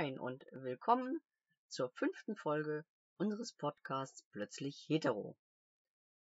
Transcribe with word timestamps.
Moin 0.00 0.18
und 0.18 0.46
willkommen 0.52 1.20
zur 1.68 1.90
fünften 1.90 2.34
Folge 2.34 2.86
unseres 3.18 3.52
Podcasts 3.52 4.24
Plötzlich 4.32 4.86
Hetero. 4.88 5.36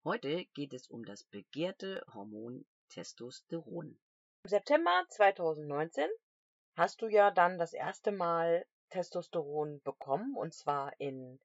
Heute 0.03 0.43
geht 0.53 0.73
es 0.73 0.89
um 0.89 1.05
das 1.05 1.23
begehrte 1.23 2.03
Hormon 2.13 2.65
Testosteron. 2.89 3.97
Im 4.43 4.49
September 4.49 5.05
2019 5.07 6.09
hast 6.75 7.01
du 7.01 7.07
ja 7.07 7.31
dann 7.31 7.57
das 7.57 7.71
erste 7.71 8.11
Mal 8.11 8.65
Testosteron 8.89 9.81
bekommen 9.83 10.35
und 10.35 10.53
zwar 10.53 10.91
in 10.99 11.39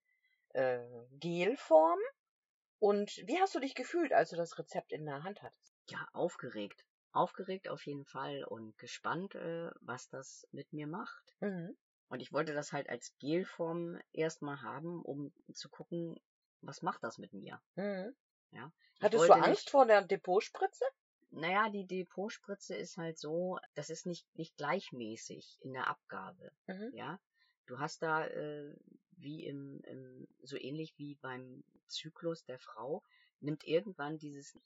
äh, 0.54 0.82
Gelform. 1.20 2.00
Und 2.80 3.16
wie 3.28 3.38
hast 3.38 3.54
du 3.54 3.60
dich 3.60 3.76
gefühlt, 3.76 4.12
als 4.12 4.30
du 4.30 4.36
das 4.36 4.58
Rezept 4.58 4.90
in 4.90 5.04
der 5.04 5.22
Hand 5.22 5.40
hattest? 5.40 5.72
Ja, 5.88 6.04
aufgeregt. 6.12 6.84
Aufgeregt 7.12 7.68
auf 7.68 7.86
jeden 7.86 8.06
Fall 8.06 8.42
und 8.42 8.76
gespannt, 8.76 9.36
äh, 9.36 9.70
was 9.82 10.08
das 10.08 10.48
mit 10.50 10.72
mir 10.72 10.88
macht. 10.88 11.36
Mhm. 11.38 11.76
Und 12.08 12.20
ich 12.20 12.32
wollte 12.32 12.54
das 12.54 12.72
halt 12.72 12.88
als 12.88 13.14
Gelform 13.18 13.98
erstmal 14.12 14.60
haben, 14.62 15.02
um 15.02 15.32
zu 15.52 15.68
gucken, 15.68 16.20
was 16.60 16.82
macht 16.82 17.02
das 17.02 17.18
mit 17.18 17.32
mir. 17.32 17.60
Mhm. 17.76 18.14
Ja. 18.52 18.72
Hattest 19.00 19.28
du 19.28 19.32
Angst 19.32 19.48
nicht- 19.48 19.70
vor 19.70 19.86
der 19.86 20.02
Depotspritze? 20.02 20.84
Naja, 21.30 21.68
die 21.68 21.86
Depotspritze 21.86 22.76
ist 22.76 22.96
halt 22.96 23.18
so, 23.18 23.58
das 23.74 23.90
ist 23.90 24.06
nicht, 24.06 24.26
nicht 24.36 24.56
gleichmäßig 24.56 25.58
in 25.62 25.72
der 25.72 25.88
Abgabe. 25.88 26.52
Mhm. 26.66 26.90
Ja, 26.94 27.18
du 27.66 27.80
hast 27.80 28.02
da 28.02 28.24
äh, 28.26 28.76
wie 29.16 29.44
im, 29.44 29.80
im, 29.80 30.28
so 30.42 30.56
ähnlich 30.56 30.94
wie 30.96 31.16
beim 31.16 31.64
Zyklus 31.88 32.44
der 32.44 32.58
Frau, 32.60 33.02
nimmt 33.40 33.64
irgendwann 33.64 34.18
dieses 34.18 34.56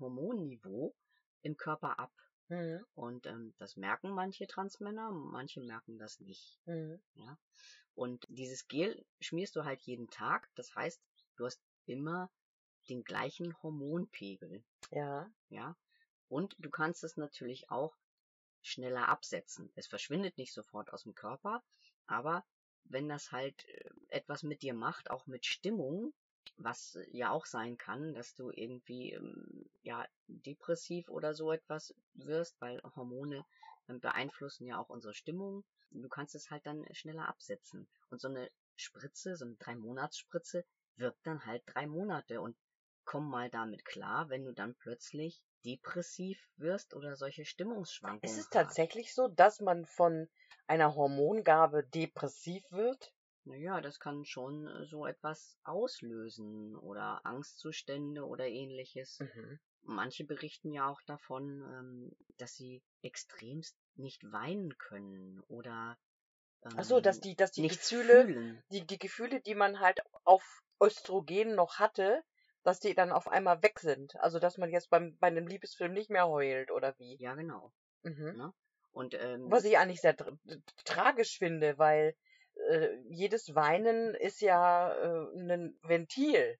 Hormonniveau 0.00 0.94
im 1.42 1.56
Körper 1.56 1.98
ab. 1.98 2.12
Mhm. 2.48 2.84
Und 2.94 3.26
ähm, 3.26 3.54
das 3.58 3.76
merken 3.76 4.10
manche 4.10 4.46
Transmänner, 4.46 5.10
manche 5.10 5.60
merken 5.60 5.98
das 5.98 6.20
nicht. 6.20 6.58
Mhm. 6.66 7.00
Und 7.94 8.26
dieses 8.28 8.68
Gel 8.68 9.04
schmierst 9.20 9.56
du 9.56 9.64
halt 9.64 9.80
jeden 9.82 10.08
Tag. 10.08 10.48
Das 10.54 10.74
heißt, 10.74 11.00
du 11.36 11.46
hast 11.46 11.60
immer 11.86 12.30
den 12.88 13.04
gleichen 13.04 13.60
Hormonpegel. 13.62 14.64
Ja. 14.90 15.30
Ja. 15.48 15.76
Und 16.28 16.54
du 16.58 16.70
kannst 16.70 17.04
es 17.04 17.16
natürlich 17.16 17.70
auch 17.70 17.96
schneller 18.62 19.08
absetzen. 19.08 19.70
Es 19.74 19.86
verschwindet 19.86 20.36
nicht 20.38 20.52
sofort 20.52 20.92
aus 20.92 21.04
dem 21.04 21.14
Körper, 21.14 21.62
aber 22.06 22.44
wenn 22.84 23.08
das 23.08 23.32
halt 23.32 23.64
äh, 23.66 23.90
etwas 24.08 24.42
mit 24.42 24.62
dir 24.62 24.74
macht, 24.74 25.10
auch 25.10 25.26
mit 25.26 25.46
Stimmung, 25.46 26.12
was 26.56 26.98
ja 27.12 27.30
auch 27.30 27.46
sein 27.46 27.76
kann, 27.76 28.14
dass 28.14 28.34
du 28.34 28.50
irgendwie 28.50 29.12
ähm, 29.12 29.67
ja 29.88 30.06
depressiv 30.28 31.08
oder 31.08 31.34
so 31.34 31.50
etwas 31.52 31.94
wirst, 32.14 32.60
weil 32.60 32.80
Hormone 32.96 33.44
ähm, 33.88 34.00
beeinflussen 34.00 34.66
ja 34.66 34.78
auch 34.78 34.88
unsere 34.90 35.14
Stimmung. 35.14 35.64
Du 35.90 36.08
kannst 36.08 36.34
es 36.34 36.50
halt 36.50 36.66
dann 36.66 36.84
schneller 36.94 37.28
absetzen. 37.28 37.88
Und 38.10 38.20
so 38.20 38.28
eine 38.28 38.50
Spritze, 38.76 39.36
so 39.36 39.44
eine 39.46 39.56
drei 39.56 39.74
Monatsspritze, 39.76 40.64
wirkt 40.96 41.26
dann 41.26 41.46
halt 41.46 41.62
drei 41.66 41.86
Monate 41.86 42.40
und 42.40 42.56
komm 43.04 43.28
mal 43.28 43.50
damit 43.50 43.84
klar, 43.84 44.28
wenn 44.28 44.44
du 44.44 44.52
dann 44.52 44.74
plötzlich 44.76 45.42
depressiv 45.64 46.48
wirst 46.56 46.94
oder 46.94 47.16
solche 47.16 47.44
Stimmungsschwankungen 47.44 48.38
Ist 48.38 48.38
es 48.38 48.48
tatsächlich 48.48 49.12
so, 49.12 49.26
dass 49.26 49.60
man 49.60 49.84
von 49.84 50.28
einer 50.68 50.94
Hormongabe 50.94 51.82
depressiv 51.82 52.70
wird? 52.70 53.12
Naja, 53.42 53.80
das 53.80 53.98
kann 53.98 54.24
schon 54.24 54.68
äh, 54.68 54.84
so 54.86 55.04
etwas 55.04 55.58
auslösen 55.64 56.76
oder 56.76 57.26
Angstzustände 57.26 58.24
oder 58.24 58.46
ähnliches. 58.46 59.20
Mhm. 59.20 59.58
Manche 59.88 60.24
berichten 60.24 60.72
ja 60.72 60.86
auch 60.88 61.00
davon, 61.02 61.62
ähm, 61.62 62.16
dass 62.36 62.54
sie 62.54 62.82
extremst 63.02 63.76
nicht 63.96 64.22
weinen 64.30 64.76
können 64.78 65.40
oder 65.48 65.96
ähm, 66.64 66.74
Ach 66.76 66.84
so, 66.84 67.00
dass 67.00 67.20
die, 67.20 67.36
dass 67.36 67.52
die 67.52 67.62
nicht 67.62 67.80
Gefühle, 67.80 68.24
fühlen. 68.26 68.62
die, 68.70 68.86
die 68.86 68.98
Gefühle, 68.98 69.40
die 69.40 69.54
man 69.54 69.80
halt 69.80 70.00
auf 70.24 70.62
Östrogen 70.82 71.54
noch 71.54 71.78
hatte, 71.78 72.22
dass 72.64 72.80
die 72.80 72.94
dann 72.94 73.12
auf 73.12 73.28
einmal 73.28 73.62
weg 73.62 73.80
sind. 73.80 74.14
Also, 74.16 74.38
dass 74.38 74.58
man 74.58 74.70
jetzt 74.70 74.90
beim, 74.90 75.16
bei 75.18 75.28
einem 75.28 75.46
Liebesfilm 75.46 75.92
nicht 75.92 76.10
mehr 76.10 76.28
heult 76.28 76.70
oder 76.70 76.94
wie. 76.98 77.16
Ja, 77.18 77.34
genau. 77.34 77.72
Mhm. 78.02 78.52
Und 78.92 79.14
ähm, 79.14 79.50
Was 79.50 79.64
ich 79.64 79.78
eigentlich 79.78 80.00
sehr 80.00 80.16
tra 80.16 80.32
tragisch 80.84 81.38
finde, 81.38 81.78
weil 81.78 82.14
äh, 82.70 82.96
jedes 83.08 83.54
Weinen 83.54 84.14
ist 84.14 84.40
ja 84.40 84.92
äh, 84.92 85.38
ein 85.38 85.78
Ventil. 85.82 86.58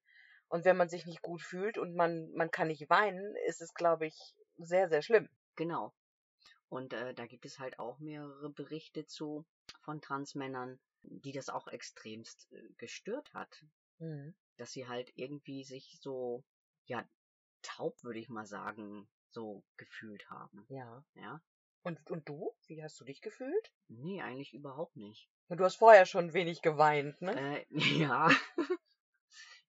Und 0.49 0.65
wenn 0.65 0.77
man 0.77 0.89
sich 0.89 1.07
nicht 1.07 1.23
gut 1.23 1.43
fühlt 1.43 1.79
und 1.79 1.95
man, 1.95 2.33
man 2.33 2.51
kann 2.51 2.69
nicht 2.69 2.89
weinen, 2.89 3.37
ist 3.47 3.61
es, 3.61 3.75
glaube 3.75 4.07
ich, 4.07 4.17
sehr, 4.57 4.89
sehr 4.89 5.03
schlimm. 5.03 5.29
Genau. 5.57 5.95
Und 6.69 6.93
äh, 6.93 7.15
da 7.15 7.27
gibt 7.27 7.45
es 7.45 7.59
halt 7.59 7.79
auch 7.79 7.99
mehrere 7.99 8.51
Berichte 8.51 9.07
zu 9.07 9.47
von 9.83 10.01
Transmännern, 10.01 10.79
die 11.03 11.33
das 11.33 11.49
auch 11.49 11.69
extremst 11.69 12.51
äh, 12.53 12.63
gestört 12.77 13.33
hat. 13.33 13.65
Mhm. 13.99 14.35
Dass 14.57 14.73
sie 14.73 14.87
halt 14.87 15.13
irgendwie 15.15 15.65
sich 15.65 15.99
so, 16.01 16.45
ja, 16.87 17.09
taub, 17.63 18.03
würde 18.03 18.19
ich 18.19 18.29
mal 18.29 18.47
sagen, 18.47 19.09
so 19.31 19.65
gefühlt 19.77 20.29
haben. 20.31 20.65
Ja. 20.69 21.05
Ja. 21.15 21.43
Und, 21.83 22.11
und 22.11 22.29
du? 22.29 22.55
Wie 22.67 22.83
hast 22.83 23.01
du 23.01 23.05
dich 23.05 23.21
gefühlt? 23.21 23.73
Nee, 23.89 24.21
eigentlich 24.21 24.53
überhaupt 24.53 24.97
nicht. 24.97 25.31
Du 25.49 25.65
hast 25.65 25.77
vorher 25.77 26.05
schon 26.07 26.35
wenig 26.35 26.61
geweint, 26.61 27.21
ne? 27.23 27.61
Äh, 27.61 27.67
ja. 27.99 28.31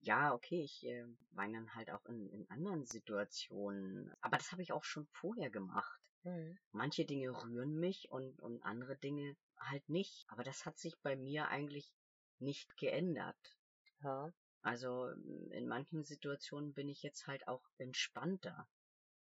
Ja, 0.09 0.33
okay, 0.33 0.63
ich 0.63 0.83
äh, 0.87 1.05
weine 1.33 1.59
dann 1.59 1.75
halt 1.75 1.91
auch 1.91 2.03
in, 2.07 2.27
in 2.31 2.49
anderen 2.49 2.83
Situationen. 2.87 4.11
Aber 4.21 4.37
das 4.37 4.51
habe 4.51 4.63
ich 4.63 4.71
auch 4.71 4.83
schon 4.83 5.05
vorher 5.11 5.51
gemacht. 5.51 5.99
Mhm. 6.23 6.59
manche 6.73 7.05
Dinge 7.05 7.29
rühren 7.29 7.79
mich 7.79 8.11
und, 8.11 8.41
und 8.41 8.61
andere 8.63 8.97
Dinge 8.97 9.37
halt 9.57 9.87
nicht. 9.87 10.25
Aber 10.27 10.43
das 10.43 10.65
hat 10.65 10.77
sich 10.77 10.99
bei 10.99 11.15
mir 11.15 11.47
eigentlich 11.47 11.93
nicht 12.39 12.75
geändert. 12.75 13.57
Ja. 14.03 14.33
Also 14.61 15.07
in 15.51 15.67
manchen 15.67 16.03
Situationen 16.03 16.73
bin 16.73 16.89
ich 16.89 17.03
jetzt 17.03 17.27
halt 17.27 17.47
auch 17.47 17.63
entspannter. 17.77 18.67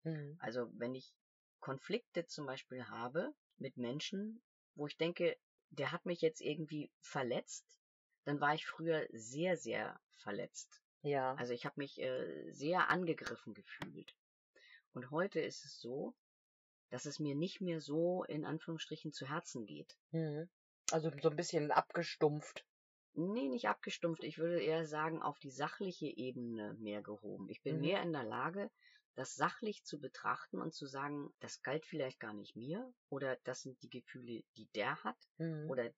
Mhm. 0.03 0.35
Also 0.39 0.69
wenn 0.73 0.95
ich 0.95 1.13
Konflikte 1.61 2.25
zum 2.25 2.47
Beispiel 2.47 2.83
habe 2.89 3.33
mit 3.57 3.77
Menschen, 3.77 4.41
wo 4.75 4.87
ich 4.87 4.97
denke, 4.97 5.37
der 5.69 5.91
hat 5.91 6.05
mich 6.05 6.19
jetzt 6.19 6.41
irgendwie 6.41 6.91
verletzt, 6.99 7.79
dann 8.25 8.39
war 8.39 8.53
ich 8.53 8.65
früher 8.65 9.07
sehr, 9.11 9.57
sehr 9.57 9.99
verletzt. 10.17 10.81
Ja. 11.01 11.35
Also 11.35 11.53
ich 11.53 11.65
habe 11.65 11.75
mich 11.77 11.99
äh, 12.01 12.51
sehr 12.51 12.89
angegriffen 12.89 13.53
gefühlt. 13.53 14.15
Und 14.93 15.11
heute 15.11 15.39
ist 15.41 15.65
es 15.65 15.79
so, 15.79 16.15
dass 16.89 17.05
es 17.05 17.19
mir 17.19 17.35
nicht 17.35 17.59
mehr 17.59 17.81
so 17.81 18.23
in 18.23 18.45
Anführungsstrichen 18.45 19.11
zu 19.11 19.27
Herzen 19.27 19.65
geht. 19.65 19.97
Mhm. 20.11 20.49
Also 20.91 21.11
so 21.21 21.29
ein 21.29 21.35
bisschen 21.35 21.71
abgestumpft. 21.71 22.65
Nee, 23.15 23.47
nicht 23.49 23.67
abgestumpft. 23.67 24.23
Ich 24.23 24.37
würde 24.37 24.61
eher 24.61 24.85
sagen, 24.85 25.21
auf 25.21 25.39
die 25.39 25.51
sachliche 25.51 26.07
Ebene 26.07 26.75
mehr 26.75 27.01
gehoben. 27.01 27.49
Ich 27.49 27.61
bin 27.61 27.75
Mhm. 27.75 27.81
mehr 27.81 28.01
in 28.01 28.13
der 28.13 28.23
Lage, 28.23 28.69
das 29.15 29.35
sachlich 29.35 29.83
zu 29.83 29.99
betrachten 29.99 30.61
und 30.61 30.73
zu 30.73 30.87
sagen, 30.87 31.33
das 31.39 31.61
galt 31.61 31.85
vielleicht 31.85 32.19
gar 32.19 32.33
nicht 32.33 32.55
mir 32.55 32.91
oder 33.09 33.37
das 33.43 33.61
sind 33.61 33.81
die 33.83 33.89
Gefühle, 33.89 34.43
die 34.57 34.67
der 34.75 35.03
hat 35.03 35.17
Mhm. 35.37 35.69
oder 35.69 35.91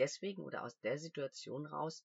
deswegen 0.00 0.42
oder 0.42 0.64
aus 0.64 0.78
der 0.80 0.98
Situation 0.98 1.66
raus 1.66 2.04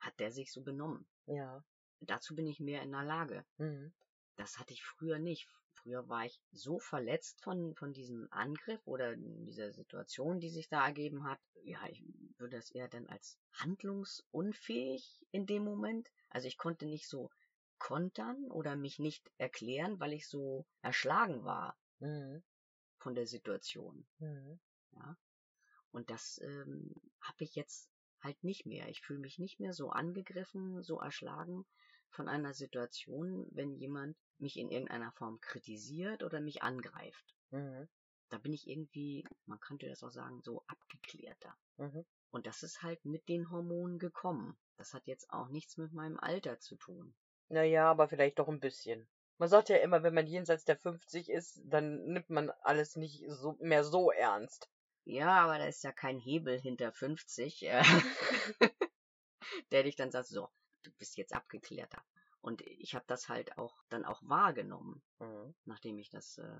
hat 0.00 0.18
der 0.20 0.32
sich 0.32 0.52
so 0.52 0.62
benommen. 0.62 1.06
Ja. 1.26 1.64
Dazu 2.00 2.34
bin 2.34 2.46
ich 2.46 2.60
mehr 2.60 2.82
in 2.82 2.92
der 2.92 3.04
Lage. 3.04 3.44
Mhm. 3.58 3.92
Das 4.36 4.58
hatte 4.58 4.72
ich 4.72 4.84
früher 4.84 5.18
nicht. 5.18 5.48
Früher 5.72 6.08
war 6.08 6.24
ich 6.24 6.40
so 6.52 6.78
verletzt 6.78 7.42
von, 7.42 7.74
von 7.74 7.92
diesem 7.92 8.28
Angriff 8.30 8.80
oder 8.86 9.14
dieser 9.16 9.72
Situation, 9.72 10.40
die 10.40 10.50
sich 10.50 10.68
da 10.68 10.86
ergeben 10.86 11.24
hat. 11.24 11.40
Ja, 11.62 11.80
ich 11.88 12.02
würde 12.38 12.56
das 12.56 12.70
eher 12.70 12.88
dann 12.88 13.06
als 13.06 13.38
handlungsunfähig 13.52 15.26
in 15.30 15.46
dem 15.46 15.64
Moment. 15.64 16.10
Also 16.28 16.48
ich 16.48 16.58
konnte 16.58 16.86
nicht 16.86 17.08
so 17.08 17.30
kontern 17.78 18.50
oder 18.50 18.76
mich 18.76 18.98
nicht 18.98 19.30
erklären, 19.38 20.00
weil 20.00 20.12
ich 20.12 20.28
so 20.28 20.66
erschlagen 20.82 21.44
war 21.44 21.76
Mhm. 22.00 22.42
von 22.98 23.14
der 23.14 23.26
Situation. 23.26 24.06
Mhm. 24.18 24.60
Und 25.96 26.10
das 26.10 26.38
ähm, 26.42 26.92
habe 27.22 27.42
ich 27.42 27.54
jetzt 27.54 27.88
halt 28.20 28.44
nicht 28.44 28.66
mehr. 28.66 28.86
Ich 28.90 29.00
fühle 29.00 29.18
mich 29.18 29.38
nicht 29.38 29.60
mehr 29.60 29.72
so 29.72 29.88
angegriffen, 29.88 30.82
so 30.82 31.00
erschlagen 31.00 31.64
von 32.10 32.28
einer 32.28 32.52
Situation, 32.52 33.46
wenn 33.50 33.74
jemand 33.76 34.14
mich 34.36 34.58
in 34.58 34.70
irgendeiner 34.70 35.10
Form 35.12 35.40
kritisiert 35.40 36.22
oder 36.22 36.42
mich 36.42 36.62
angreift. 36.62 37.34
Mhm. 37.50 37.88
Da 38.28 38.36
bin 38.36 38.52
ich 38.52 38.68
irgendwie, 38.68 39.26
man 39.46 39.58
könnte 39.60 39.88
das 39.88 40.02
auch 40.02 40.10
sagen, 40.10 40.42
so 40.42 40.62
abgeklärter. 40.66 41.56
Mhm. 41.78 42.04
Und 42.30 42.46
das 42.46 42.62
ist 42.62 42.82
halt 42.82 43.02
mit 43.06 43.26
den 43.30 43.50
Hormonen 43.50 43.98
gekommen. 43.98 44.54
Das 44.76 44.92
hat 44.92 45.06
jetzt 45.06 45.30
auch 45.30 45.48
nichts 45.48 45.78
mit 45.78 45.94
meinem 45.94 46.20
Alter 46.20 46.60
zu 46.60 46.76
tun. 46.76 47.14
Naja, 47.48 47.90
aber 47.90 48.06
vielleicht 48.06 48.38
doch 48.38 48.48
ein 48.48 48.60
bisschen. 48.60 49.08
Man 49.38 49.48
sagt 49.48 49.70
ja 49.70 49.76
immer, 49.76 50.02
wenn 50.02 50.12
man 50.12 50.26
jenseits 50.26 50.66
der 50.66 50.76
50 50.76 51.30
ist, 51.30 51.62
dann 51.64 52.04
nimmt 52.04 52.28
man 52.28 52.50
alles 52.60 52.96
nicht 52.96 53.24
so 53.28 53.56
mehr 53.60 53.82
so 53.82 54.10
ernst. 54.10 54.68
Ja, 55.06 55.44
aber 55.44 55.58
da 55.58 55.66
ist 55.66 55.84
ja 55.84 55.92
kein 55.92 56.18
Hebel 56.18 56.60
hinter 56.60 56.92
50, 56.92 57.62
äh, 57.62 57.82
der 59.70 59.82
dich 59.84 59.96
dann 59.96 60.10
sagt, 60.10 60.26
so, 60.28 60.48
du 60.82 60.90
bist 60.98 61.16
jetzt 61.16 61.32
abgeklärter. 61.34 62.02
Und 62.40 62.62
ich 62.62 62.94
habe 62.94 63.04
das 63.08 63.28
halt 63.28 63.56
auch 63.58 63.74
dann 63.88 64.04
auch 64.04 64.20
wahrgenommen, 64.22 65.02
Mhm. 65.20 65.54
nachdem 65.64 65.98
ich 65.98 66.10
das 66.10 66.38
äh, 66.38 66.58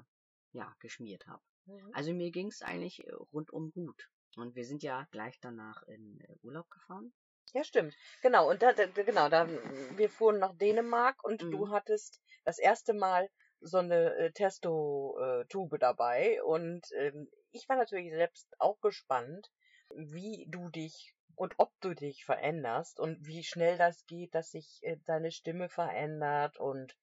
ja 0.53 0.75
geschmiert 0.81 1.27
habe. 1.27 1.43
Mhm. 1.67 1.93
Also 1.95 2.13
mir 2.15 2.31
ging 2.31 2.49
es 2.49 2.63
eigentlich 2.63 3.07
äh, 3.07 3.13
rundum 3.33 3.73
gut. 3.73 4.11
Und 4.37 4.55
wir 4.55 4.65
sind 4.65 4.83
ja 4.83 5.07
gleich 5.11 5.41
danach 5.41 5.83
in 5.85 6.21
äh, 6.21 6.37
Urlaub 6.43 6.71
gefahren. 6.71 7.13
Ja, 7.55 7.65
stimmt. 7.65 7.97
Genau, 8.23 8.49
und 8.51 8.63
da, 8.63 8.73
da 8.73 8.87
genau, 8.87 9.29
da 9.29 9.49
wir 9.49 10.11
fuhren 10.11 10.39
nach 10.39 10.55
Dänemark 10.57 11.25
und 11.25 11.43
du 11.51 11.67
Mhm. 11.67 11.71
hattest 11.71 12.21
das 12.45 12.59
erste 12.59 12.93
Mal 12.95 13.29
so 13.61 13.79
eine 13.79 14.15
äh, 14.17 14.31
Testo-Tube 14.33 15.79
dabei 15.79 16.43
und 16.43 16.87
ähm, 16.93 17.29
ich 17.53 17.69
war 17.69 17.77
natürlich 17.77 18.13
selbst 18.13 18.49
auch 18.59 18.81
gespannt, 18.81 19.51
wie 19.95 20.47
du 20.49 20.69
dich 20.69 21.15
und 21.37 21.55
ob 21.59 21.73
du 21.81 21.95
dich 21.95 22.25
veränderst 22.25 22.99
und 22.99 23.27
wie 23.27 23.45
schnell 23.45 23.79
das 23.79 24.07
geht, 24.07 24.35
dass 24.35 24.51
sich 24.51 24.81
äh, 24.83 24.97
deine 25.07 25.31
Stimme 25.31 25.69
verändert 25.69 26.59
und 26.59 26.97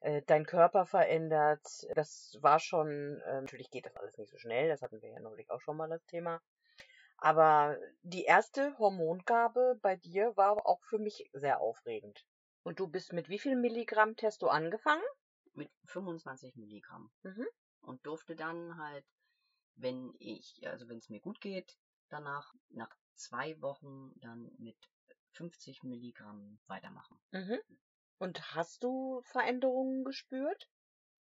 äh, 0.00 0.22
dein 0.26 0.46
Körper 0.46 0.86
verändert. 0.86 1.62
Das 1.94 2.36
war 2.40 2.58
schon, 2.58 3.20
äh, 3.20 3.40
natürlich 3.40 3.70
geht 3.70 3.86
das 3.86 3.96
alles 3.96 4.16
nicht 4.18 4.30
so 4.30 4.38
schnell, 4.38 4.68
das 4.68 4.82
hatten 4.82 5.00
wir 5.00 5.10
ja 5.10 5.20
neulich 5.20 5.50
auch 5.50 5.60
schon 5.60 5.76
mal 5.76 5.88
das 5.88 6.04
Thema. 6.06 6.40
Aber 7.18 7.76
die 8.02 8.24
erste 8.24 8.78
Hormongabe 8.78 9.78
bei 9.82 9.96
dir 9.96 10.36
war 10.36 10.66
auch 10.66 10.82
für 10.84 10.98
mich 10.98 11.28
sehr 11.32 11.60
aufregend. 11.60 12.24
Und 12.62 12.78
du 12.78 12.86
bist 12.86 13.12
mit 13.12 13.28
wie 13.28 13.40
viel 13.40 13.56
Milligramm 13.56 14.14
Testo 14.14 14.46
angefangen? 14.46 15.02
Mit 15.58 15.70
25 15.86 16.56
Milligramm. 16.56 17.10
Mhm. 17.22 17.46
Und 17.80 18.06
durfte 18.06 18.34
dann 18.36 18.76
halt, 18.76 19.04
wenn 19.76 20.14
ich, 20.18 20.66
also 20.66 20.88
wenn 20.88 20.98
es 20.98 21.08
mir 21.08 21.20
gut 21.20 21.40
geht, 21.40 21.76
danach, 22.08 22.52
nach 22.70 22.90
zwei 23.14 23.60
Wochen 23.60 24.12
dann 24.20 24.50
mit 24.58 24.76
50 25.32 25.82
Milligramm 25.82 26.58
weitermachen. 26.66 27.20
Mhm. 27.32 27.60
Und 28.18 28.54
hast 28.54 28.82
du 28.82 29.22
Veränderungen 29.24 30.04
gespürt? 30.04 30.68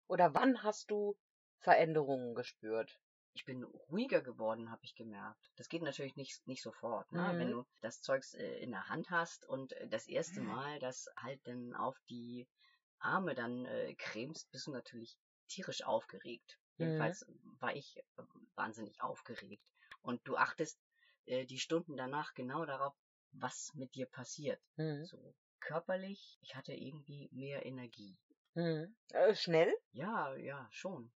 Oder 0.09 0.35
wann 0.35 0.63
hast 0.63 0.91
du 0.91 1.19
Veränderungen 1.59 2.35
gespürt? 2.35 2.99
ich 3.37 3.45
bin 3.45 3.63
ruhiger 3.65 4.23
geworden, 4.23 4.71
habe 4.71 4.83
ich 4.83 4.95
gemerkt. 4.95 5.51
Das 5.57 5.69
geht 5.69 5.83
natürlich 5.83 6.17
nicht, 6.17 6.47
nicht 6.47 6.63
sofort, 6.63 7.13
ne? 7.13 7.35
Mhm. 7.35 7.39
wenn 7.39 7.51
du 7.51 7.67
das 7.83 8.01
Zeugs 8.01 8.35
äh, 8.35 8.59
in 8.61 8.71
der 8.71 8.89
Hand 8.89 9.11
hast 9.11 9.45
und 9.45 9.73
äh, 9.75 9.89
das 9.89 10.09
erste 10.09 10.41
Mal 10.41 10.79
das 10.79 11.09
halt 11.17 11.47
dann 11.47 11.75
auf 11.75 12.01
die 12.09 12.49
Arme 12.99 13.35
dann 13.35 13.67
äh, 13.67 13.95
cremst, 13.95 14.51
bist 14.51 14.67
du 14.67 14.73
natürlich 14.73 15.17
tierisch 15.49 15.85
aufgeregt. 15.85 16.59
Mhm. 16.77 16.87
Jedenfalls 16.87 17.27
war 17.61 17.75
ich 17.75 17.97
äh, 17.97 18.23
wahnsinnig 18.55 19.01
aufgeregt. 19.01 19.63
Und 20.03 20.21
du 20.27 20.37
achtest 20.37 20.79
äh, 21.27 21.45
die 21.47 21.59
Stunden 21.59 21.97
danach 21.97 22.35
genau 22.35 22.65
darauf, 22.65 22.95
was 23.33 23.73
mit 23.75 23.95
dir 23.95 24.07
passiert. 24.07 24.61
Mhm. 24.77 25.05
So 25.05 25.35
körperlich, 25.61 26.39
ich 26.43 26.55
hatte 26.55 26.73
irgendwie 26.73 27.29
mehr 27.33 27.67
Energie. 27.67 28.17
Mhm. 28.55 28.97
Äh, 29.11 29.35
schnell? 29.35 29.75
Ja, 29.93 30.35
ja, 30.37 30.69
schon. 30.71 31.13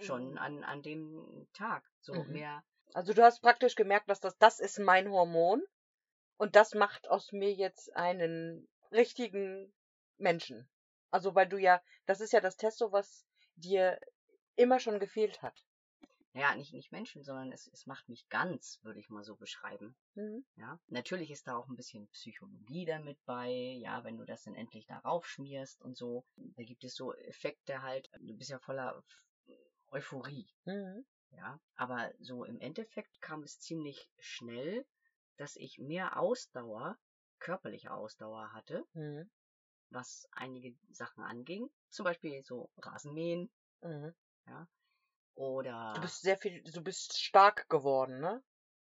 Schon 0.00 0.36
an, 0.36 0.64
an 0.64 0.82
dem 0.82 1.48
Tag. 1.54 1.90
So 2.00 2.14
Mhm. 2.14 2.32
mehr 2.32 2.64
Also 2.92 3.14
du 3.14 3.22
hast 3.22 3.40
praktisch 3.40 3.74
gemerkt, 3.74 4.10
dass 4.10 4.20
das, 4.20 4.36
das 4.38 4.60
ist 4.60 4.78
mein 4.78 5.10
Hormon 5.10 5.62
und 6.36 6.56
das 6.56 6.74
macht 6.74 7.08
aus 7.08 7.32
mir 7.32 7.52
jetzt 7.52 7.94
einen 7.96 8.68
richtigen 8.90 9.72
Menschen. 10.18 10.68
Also 11.12 11.36
weil 11.36 11.48
du 11.48 11.58
ja, 11.58 11.80
das 12.06 12.20
ist 12.20 12.32
ja 12.32 12.40
das 12.40 12.56
Testo, 12.56 12.90
was 12.92 13.24
dir 13.56 14.00
immer 14.56 14.80
schon 14.80 14.98
gefehlt 15.00 15.42
hat. 15.42 15.64
naja, 16.34 16.54
nicht, 16.54 16.72
nicht 16.74 16.92
Menschen, 16.92 17.22
sondern 17.22 17.52
es, 17.52 17.68
es 17.72 17.86
macht 17.86 18.08
mich 18.08 18.28
ganz, 18.28 18.78
würde 18.82 19.00
ich 19.00 19.08
mal 19.10 19.24
so 19.24 19.36
beschreiben. 19.36 19.96
Mhm. 20.16 20.44
Ja, 20.56 20.78
natürlich 20.88 21.30
ist 21.30 21.46
da 21.48 21.56
auch 21.56 21.68
ein 21.68 21.76
bisschen 21.76 22.08
Psychologie 22.10 22.84
damit 22.86 23.18
bei, 23.26 23.50
ja, 23.50 24.04
wenn 24.04 24.18
du 24.18 24.24
das 24.24 24.44
dann 24.44 24.54
endlich 24.56 24.86
darauf 24.86 25.26
schmierst 25.26 25.82
und 25.82 25.96
so. 25.96 26.24
Da 26.36 26.64
gibt 26.64 26.84
es 26.84 26.94
so 26.94 27.14
Effekte 27.14 27.82
halt, 27.82 28.10
du 28.20 28.36
bist 28.36 28.50
ja 28.50 28.58
voller 28.58 29.02
Euphorie, 29.90 30.48
Mhm. 30.66 31.04
ja. 31.30 31.60
Aber 31.76 32.12
so 32.20 32.44
im 32.44 32.60
Endeffekt 32.60 33.20
kam 33.22 33.42
es 33.42 33.60
ziemlich 33.60 34.10
schnell, 34.18 34.86
dass 35.38 35.56
ich 35.56 35.78
mehr 35.78 36.18
Ausdauer, 36.18 36.98
körperliche 37.40 37.92
Ausdauer 37.92 38.52
hatte, 38.52 38.86
Mhm. 38.94 39.28
Was 39.92 40.28
einige 40.32 40.74
Sachen 40.90 41.24
anging. 41.24 41.70
Zum 41.90 42.04
Beispiel 42.04 42.42
so 42.42 42.70
Rasenmähen 42.78 43.50
Mhm. 43.82 44.14
oder 45.34 45.92
Du 45.94 46.00
bist 46.02 46.22
sehr 46.22 46.38
viel, 46.38 46.62
du 46.62 46.82
bist 46.82 47.18
stark 47.18 47.68
geworden, 47.68 48.20
ne? 48.20 48.42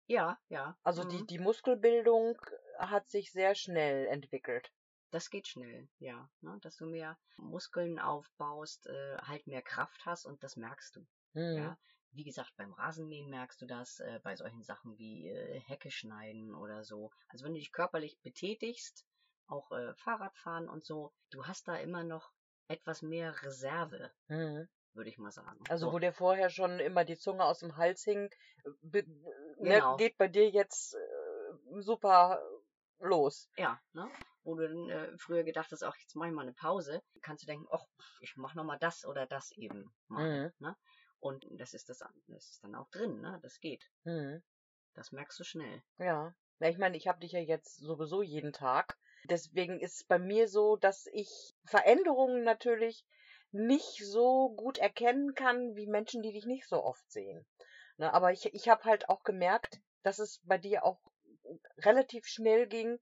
ja, 0.08 0.40
ja. 0.50 0.78
Also 0.84 1.04
mhm. 1.04 1.10
die, 1.10 1.26
die 1.26 1.40
Muskelbildung 1.40 2.38
hat 2.80 3.10
sich 3.10 3.32
sehr 3.32 3.56
schnell 3.56 4.08
entwickelt. 4.08 4.72
Das 5.12 5.30
geht 5.30 5.48
schnell, 5.48 5.90
ja. 6.00 6.30
Ne? 6.42 6.58
Dass 6.62 6.78
du 6.78 6.86
mehr 6.86 7.18
Muskeln 7.38 8.00
aufbaust, 8.00 8.88
äh, 8.88 9.18
halt 9.20 9.48
mehr 9.48 9.62
Kraft 9.62 10.06
hast 10.06 10.26
und 10.26 10.44
das 10.44 10.56
merkst 10.56 10.96
du. 10.96 11.08
Mhm. 11.34 11.58
Ja. 11.58 11.78
Wie 12.12 12.24
gesagt, 12.24 12.54
beim 12.56 12.74
Rasenmähen 12.74 13.30
merkst 13.30 13.62
du 13.62 13.66
das, 13.66 14.00
äh, 14.00 14.20
bei 14.24 14.36
solchen 14.36 14.64
Sachen 14.64 14.98
wie 14.98 15.28
äh, 15.28 15.60
Hecke 15.62 15.92
schneiden 15.92 16.54
oder 16.56 16.84
so. 16.84 17.12
Also 17.28 17.46
wenn 17.46 17.54
du 17.54 17.60
dich 17.60 17.72
körperlich 17.72 18.18
betätigst, 18.22 19.06
auch 19.48 19.72
äh, 19.72 19.94
Fahrradfahren 19.96 20.70
und 20.70 20.86
so, 20.86 21.14
du 21.32 21.46
hast 21.46 21.68
da 21.68 21.76
immer 21.78 22.04
noch 22.04 22.32
etwas 22.68 23.02
mehr 23.02 23.42
Reserve, 23.44 24.12
Mhm. 24.28 24.68
würde 24.94 25.10
ich 25.10 25.18
mal 25.18 25.32
sagen. 25.32 25.60
Also 25.70 25.88
so, 25.88 25.94
wo 25.94 26.00
dir 26.00 26.14
vorher 26.14 26.50
schon 26.50 26.80
immer 26.80 27.06
die 27.06 27.18
Zunge 27.18 27.44
aus 27.46 27.60
dem 27.60 27.78
Hals 27.78 28.04
hing, 28.04 28.30
be- 28.82 29.06
ne, 29.58 29.76
Genau. 29.76 29.96
geht 29.98 30.18
bei 30.18 30.28
dir 30.28 30.50
jetzt 30.50 30.96
äh, 30.96 31.82
super 31.82 32.42
los. 33.00 33.50
ja, 33.58 33.80
ne? 33.94 34.10
Wo 34.44 34.56
du 34.56 34.68
dann 34.68 34.90
äh, 34.90 35.18
früher 35.18 35.44
gedacht 35.44 35.72
hast, 35.72 35.84
auch 35.84 35.96
jetzt 35.98 36.16
mach 36.16 36.26
ich 36.28 36.32
mal 36.34 36.42
eine 36.44 36.54
Pause, 36.54 37.02
kannst 37.22 37.44
du 37.44 37.48
denken, 37.48 37.68
ach, 37.72 37.84
ich 38.22 38.36
mach 38.38 38.56
noch 38.56 38.64
mal 38.64 38.78
das 38.80 39.06
oder 39.06 39.26
das 39.28 39.52
eben 39.52 39.94
mal. 40.08 40.46
Mhm. 40.48 40.54
Ne? 40.60 40.76
Und 41.20 41.46
das 41.52 41.74
ist 41.74 41.90
das, 41.90 42.00
das 42.28 42.50
ist 42.50 42.64
dann 42.64 42.76
auch 42.76 42.90
drin, 42.90 43.20
ne? 43.22 43.40
Das 43.42 43.60
geht. 43.60 43.84
Mhm. 44.04 44.42
Das 44.94 45.12
merkst 45.12 45.40
du 45.40 45.44
schnell. 45.44 45.84
Ja. 45.98 46.34
Ja, 46.60 46.70
ich 46.70 46.78
meine, 46.78 46.98
ich 46.98 47.08
habe 47.08 47.20
dich 47.20 47.34
ja 47.34 47.40
jetzt 47.40 47.78
sowieso 47.78 48.22
jeden 48.24 48.52
Tag. 48.54 48.98
Deswegen 49.30 49.80
ist 49.80 49.96
es 49.96 50.04
bei 50.04 50.20
mir 50.20 50.48
so, 50.48 50.76
dass 50.76 51.08
ich 51.14 51.54
Veränderungen 51.66 52.44
natürlich 52.44 53.06
nicht 53.52 54.06
so 54.06 54.50
gut 54.50 54.78
erkennen 54.78 55.34
kann 55.34 55.76
wie 55.76 55.88
Menschen, 55.88 56.22
die 56.22 56.34
dich 56.34 56.46
nicht 56.46 56.68
so 56.68 56.84
oft 56.84 57.10
sehen. 57.12 57.46
Ne, 57.98 58.14
aber 58.14 58.32
ich, 58.32 58.54
ich 58.54 58.70
habe 58.70 58.84
halt 58.84 59.10
auch 59.10 59.24
gemerkt, 59.24 59.80
dass 60.04 60.20
es 60.20 60.40
bei 60.44 60.58
dir 60.58 60.84
auch 60.86 61.00
relativ 61.80 62.26
schnell 62.28 62.68
ging, 62.68 63.00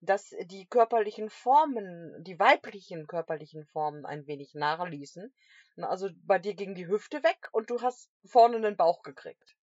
dass 0.00 0.30
die 0.44 0.66
körperlichen 0.66 1.28
Formen, 1.28 2.22
die 2.22 2.38
weiblichen 2.38 3.06
körperlichen 3.06 3.64
Formen 3.66 4.06
ein 4.06 4.26
wenig 4.26 4.54
nachließen. 4.54 5.32
Ne, 5.76 5.88
Also 5.88 6.08
bei 6.24 6.38
dir 6.38 6.54
ging 6.54 6.74
die 6.74 6.86
Hüfte 6.86 7.22
weg 7.22 7.48
und 7.52 7.70
du 7.70 7.80
hast 7.82 8.10
vorne 8.24 8.56
einen 8.56 8.76
Bauch 8.76 9.02
gekriegt. 9.02 9.56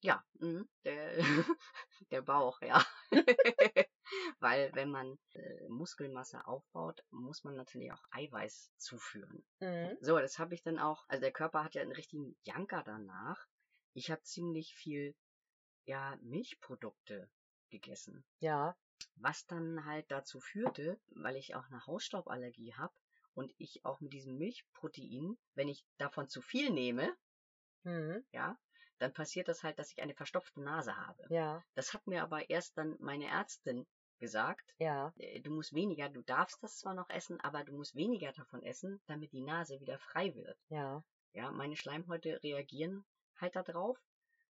Ja, 0.00 0.24
mhm, 0.38 0.68
der, 0.84 1.18
der 2.10 2.22
Bauch, 2.22 2.60
ja. 2.62 2.84
Weil 4.40 4.70
wenn 4.74 4.90
man 4.90 5.18
äh, 5.32 5.68
Muskelmasse 5.68 6.46
aufbaut, 6.46 7.04
muss 7.10 7.44
man 7.44 7.54
natürlich 7.54 7.92
auch 7.92 8.02
Eiweiß 8.10 8.72
zuführen. 8.78 9.44
Mhm. 9.60 9.96
So, 10.00 10.18
das 10.18 10.38
habe 10.38 10.54
ich 10.54 10.62
dann 10.62 10.78
auch, 10.78 11.04
also 11.08 11.20
der 11.20 11.32
Körper 11.32 11.64
hat 11.64 11.74
ja 11.74 11.82
einen 11.82 11.92
richtigen 11.92 12.36
Janker 12.42 12.82
danach. 12.84 13.46
Ich 13.94 14.10
habe 14.10 14.22
ziemlich 14.22 14.74
viel, 14.74 15.14
ja, 15.84 16.16
Milchprodukte 16.22 17.30
gegessen. 17.70 18.24
Ja. 18.40 18.76
Was 19.16 19.46
dann 19.46 19.84
halt 19.84 20.10
dazu 20.10 20.40
führte, 20.40 20.98
weil 21.08 21.36
ich 21.36 21.54
auch 21.54 21.64
eine 21.66 21.86
Hausstauballergie 21.86 22.74
habe 22.74 22.94
und 23.34 23.52
ich 23.58 23.84
auch 23.84 24.00
mit 24.00 24.12
diesem 24.12 24.36
Milchprotein, 24.38 25.38
wenn 25.54 25.68
ich 25.68 25.84
davon 25.98 26.28
zu 26.28 26.42
viel 26.42 26.70
nehme, 26.70 27.16
Mhm. 27.84 28.24
ja, 28.32 28.58
dann 28.98 29.12
passiert 29.12 29.48
das 29.48 29.62
halt, 29.62 29.78
dass 29.78 29.92
ich 29.92 30.02
eine 30.02 30.14
verstopfte 30.14 30.60
Nase 30.60 30.96
habe. 30.96 31.24
Ja. 31.30 31.64
Das 31.74 31.94
hat 31.94 32.06
mir 32.06 32.22
aber 32.22 32.50
erst 32.50 32.76
dann 32.76 32.96
meine 32.98 33.26
Ärztin 33.28 33.86
gesagt. 34.18 34.74
Ja. 34.78 35.12
äh, 35.18 35.40
Du 35.40 35.50
musst 35.50 35.74
weniger, 35.74 36.08
du 36.08 36.22
darfst 36.22 36.62
das 36.62 36.78
zwar 36.78 36.94
noch 36.94 37.08
essen, 37.10 37.40
aber 37.40 37.64
du 37.64 37.72
musst 37.72 37.94
weniger 37.94 38.32
davon 38.32 38.62
essen, 38.62 39.00
damit 39.06 39.32
die 39.32 39.40
Nase 39.42 39.80
wieder 39.80 39.98
frei 39.98 40.34
wird. 40.34 40.58
Ja. 40.68 41.02
Ja, 41.32 41.50
meine 41.50 41.76
Schleimhäute 41.76 42.42
reagieren 42.42 43.04
halt 43.40 43.56
da 43.56 43.62
drauf. 43.62 43.98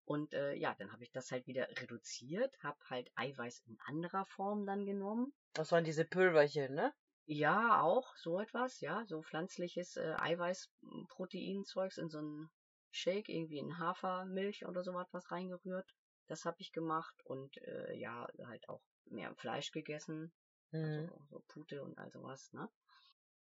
Und 0.04 0.32
äh, 0.32 0.54
ja, 0.54 0.74
dann 0.78 0.90
habe 0.90 1.04
ich 1.04 1.12
das 1.12 1.30
halt 1.30 1.46
wieder 1.46 1.68
reduziert, 1.80 2.56
habe 2.62 2.78
halt 2.88 3.10
Eiweiß 3.14 3.62
in 3.66 3.78
anderer 3.86 4.24
Form 4.24 4.64
dann 4.64 4.86
genommen. 4.86 5.34
Das 5.52 5.70
waren 5.70 5.84
diese 5.84 6.06
Pülverchen, 6.06 6.74
ne? 6.74 6.94
Ja, 7.26 7.82
auch 7.82 8.16
so 8.16 8.40
etwas, 8.40 8.80
ja, 8.80 9.04
so 9.04 9.20
pflanzliches 9.22 9.98
äh, 9.98 10.14
Eiweiß-Proteinzeugs 10.18 11.98
in 11.98 12.08
so 12.08 12.18
einen 12.18 12.50
Shake, 12.90 13.28
irgendwie 13.28 13.58
in 13.58 13.78
Hafermilch 13.78 14.64
oder 14.64 14.82
sowas 14.82 15.08
was 15.12 15.30
reingerührt. 15.30 15.94
Das 16.26 16.46
habe 16.46 16.56
ich 16.60 16.72
gemacht 16.72 17.14
und 17.24 17.58
äh, 17.58 17.94
ja, 17.94 18.26
halt 18.46 18.66
auch 18.70 18.80
mehr 19.12 19.34
Fleisch 19.36 19.70
gegessen, 19.72 20.32
Mhm. 20.70 21.10
also 21.10 21.20
so 21.30 21.40
Pute 21.48 21.82
und 21.82 21.98
all 21.98 22.10
sowas, 22.10 22.52
ne? 22.52 22.68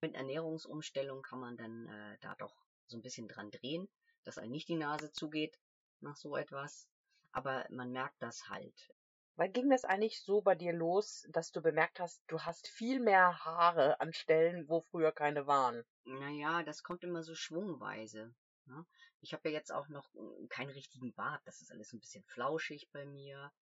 Mit 0.00 0.14
Ernährungsumstellung 0.14 1.22
kann 1.22 1.38
man 1.40 1.56
dann 1.56 1.86
äh, 1.86 2.18
da 2.20 2.34
doch 2.34 2.54
so 2.88 2.96
ein 2.96 3.02
bisschen 3.02 3.28
dran 3.28 3.50
drehen, 3.50 3.88
dass 4.24 4.38
einem 4.38 4.50
nicht 4.50 4.68
die 4.68 4.76
Nase 4.76 5.12
zugeht 5.12 5.58
nach 6.00 6.16
so 6.16 6.36
etwas. 6.36 6.88
Aber 7.30 7.64
man 7.70 7.92
merkt 7.92 8.20
das 8.20 8.48
halt. 8.48 8.92
Wann 9.36 9.52
ging 9.52 9.70
das 9.70 9.84
eigentlich 9.84 10.20
so 10.20 10.42
bei 10.42 10.54
dir 10.54 10.72
los, 10.72 11.26
dass 11.30 11.52
du 11.52 11.62
bemerkt 11.62 12.00
hast, 12.00 12.22
du 12.26 12.40
hast 12.40 12.68
viel 12.68 13.00
mehr 13.00 13.44
Haare 13.44 13.98
an 14.00 14.12
Stellen, 14.12 14.68
wo 14.68 14.82
früher 14.82 15.12
keine 15.12 15.46
waren? 15.46 15.84
Naja, 16.04 16.62
das 16.62 16.82
kommt 16.82 17.04
immer 17.04 17.22
so 17.22 17.34
schwungweise. 17.34 18.34
Ne? 18.66 18.84
Ich 19.20 19.32
habe 19.32 19.48
ja 19.48 19.54
jetzt 19.54 19.72
auch 19.72 19.88
noch 19.88 20.12
äh, 20.14 20.46
keinen 20.48 20.70
richtigen 20.70 21.14
Bart. 21.14 21.40
Das 21.46 21.62
ist 21.62 21.70
alles 21.70 21.92
ein 21.92 22.00
bisschen 22.00 22.24
flauschig 22.24 22.90
bei 22.92 23.06
mir. 23.06 23.52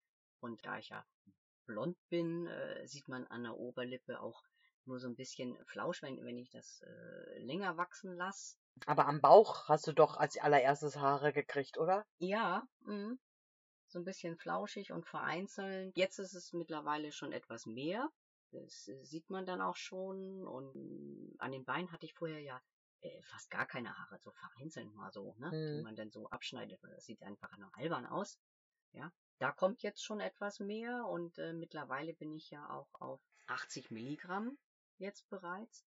Und 0.40 0.64
da 0.66 0.78
ich 0.78 0.88
ja 0.88 1.06
blond 1.70 1.96
bin, 2.08 2.46
äh, 2.46 2.86
sieht 2.86 3.08
man 3.08 3.26
an 3.28 3.44
der 3.44 3.56
Oberlippe 3.56 4.20
auch 4.20 4.42
nur 4.86 4.98
so 4.98 5.08
ein 5.08 5.14
bisschen 5.16 5.56
Flausch, 5.66 6.02
wenn, 6.02 6.24
wenn 6.24 6.36
ich 6.38 6.50
das 6.50 6.82
äh, 6.82 7.38
länger 7.38 7.76
wachsen 7.76 8.14
lasse. 8.16 8.56
Aber 8.86 9.06
am 9.06 9.20
Bauch 9.20 9.68
hast 9.68 9.86
du 9.86 9.92
doch 9.92 10.16
als 10.16 10.36
allererstes 10.38 10.96
Haare 10.96 11.32
gekriegt, 11.32 11.78
oder? 11.78 12.04
Ja, 12.18 12.66
mh. 12.80 13.16
so 13.88 13.98
ein 13.98 14.04
bisschen 14.04 14.36
flauschig 14.36 14.92
und 14.92 15.06
vereinzelt. 15.06 15.96
Jetzt 15.96 16.18
ist 16.18 16.34
es 16.34 16.52
mittlerweile 16.52 17.12
schon 17.12 17.32
etwas 17.32 17.66
mehr. 17.66 18.08
Das 18.52 18.88
äh, 18.88 19.04
sieht 19.04 19.30
man 19.30 19.46
dann 19.46 19.60
auch 19.60 19.76
schon. 19.76 20.46
Und 20.46 21.34
an 21.38 21.52
den 21.52 21.64
Beinen 21.64 21.92
hatte 21.92 22.06
ich 22.06 22.14
vorher 22.14 22.40
ja 22.40 22.60
äh, 23.00 23.22
fast 23.22 23.50
gar 23.50 23.66
keine 23.66 23.96
Haare, 23.96 24.18
so 24.18 24.32
vereinzelt 24.32 24.92
mal 24.94 25.10
so, 25.12 25.34
ne? 25.38 25.56
Die 25.72 25.78
Mhm. 25.78 25.82
man 25.82 25.96
dann 25.96 26.10
so 26.10 26.28
abschneidet. 26.28 26.80
Das 26.82 27.04
sieht 27.04 27.22
einfach 27.22 27.56
nur 27.58 27.70
albern 27.76 28.06
aus. 28.06 28.38
Ja, 28.92 29.12
da 29.40 29.50
kommt 29.50 29.82
jetzt 29.82 30.04
schon 30.04 30.20
etwas 30.20 30.60
mehr 30.60 31.06
und 31.06 31.38
äh, 31.38 31.52
mittlerweile 31.52 32.14
bin 32.14 32.32
ich 32.34 32.50
ja 32.50 32.70
auch 32.70 32.88
auf 33.00 33.20
80 33.48 33.90
Milligramm 33.90 34.56
jetzt 34.98 35.28
bereits. 35.28 35.84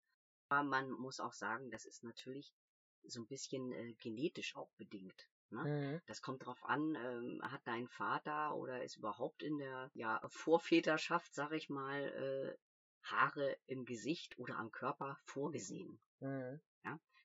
Aber 0.49 0.63
man 0.63 0.91
muss 0.91 1.21
auch 1.21 1.33
sagen, 1.33 1.71
das 1.71 1.85
ist 1.85 2.05
natürlich 2.05 2.55
so 3.03 3.21
ein 3.21 3.27
bisschen 3.27 3.73
äh, 3.73 3.95
genetisch 3.95 4.57
auch 4.57 4.71
bedingt. 4.77 5.29
Ne? 5.51 5.65
Mhm. 5.65 6.01
Das 6.07 6.23
kommt 6.23 6.45
drauf 6.45 6.65
an, 6.65 6.95
ähm, 6.95 7.41
hat 7.43 7.63
dein 7.65 7.89
Vater 7.89 8.55
oder 8.55 8.85
ist 8.85 8.97
überhaupt 8.97 9.43
in 9.43 9.59
der 9.59 9.91
ja, 9.95 10.21
Vorväterschaft, 10.29 11.35
sag 11.35 11.53
ich 11.53 11.69
mal, 11.69 12.01
äh, 12.01 12.59
Haare 13.03 13.57
im 13.67 13.85
Gesicht 13.85 14.39
oder 14.39 14.57
am 14.59 14.71
Körper 14.71 15.19
vorgesehen. 15.25 15.99
Mhm. 16.21 16.61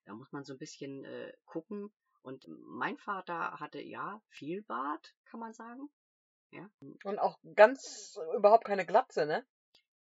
Da 0.05 0.13
muss 0.13 0.31
man 0.31 0.43
so 0.43 0.53
ein 0.53 0.59
bisschen 0.59 1.03
äh, 1.05 1.33
gucken. 1.45 1.91
Und 2.21 2.47
mein 2.47 2.97
Vater 2.97 3.59
hatte 3.59 3.81
ja 3.81 4.21
viel 4.27 4.61
Bart, 4.61 5.15
kann 5.25 5.39
man 5.39 5.53
sagen. 5.53 5.89
Und 7.03 7.19
auch 7.19 7.39
ganz 7.55 8.17
überhaupt 8.35 8.65
keine 8.65 8.85
Glatze, 8.85 9.25
ne? 9.25 9.45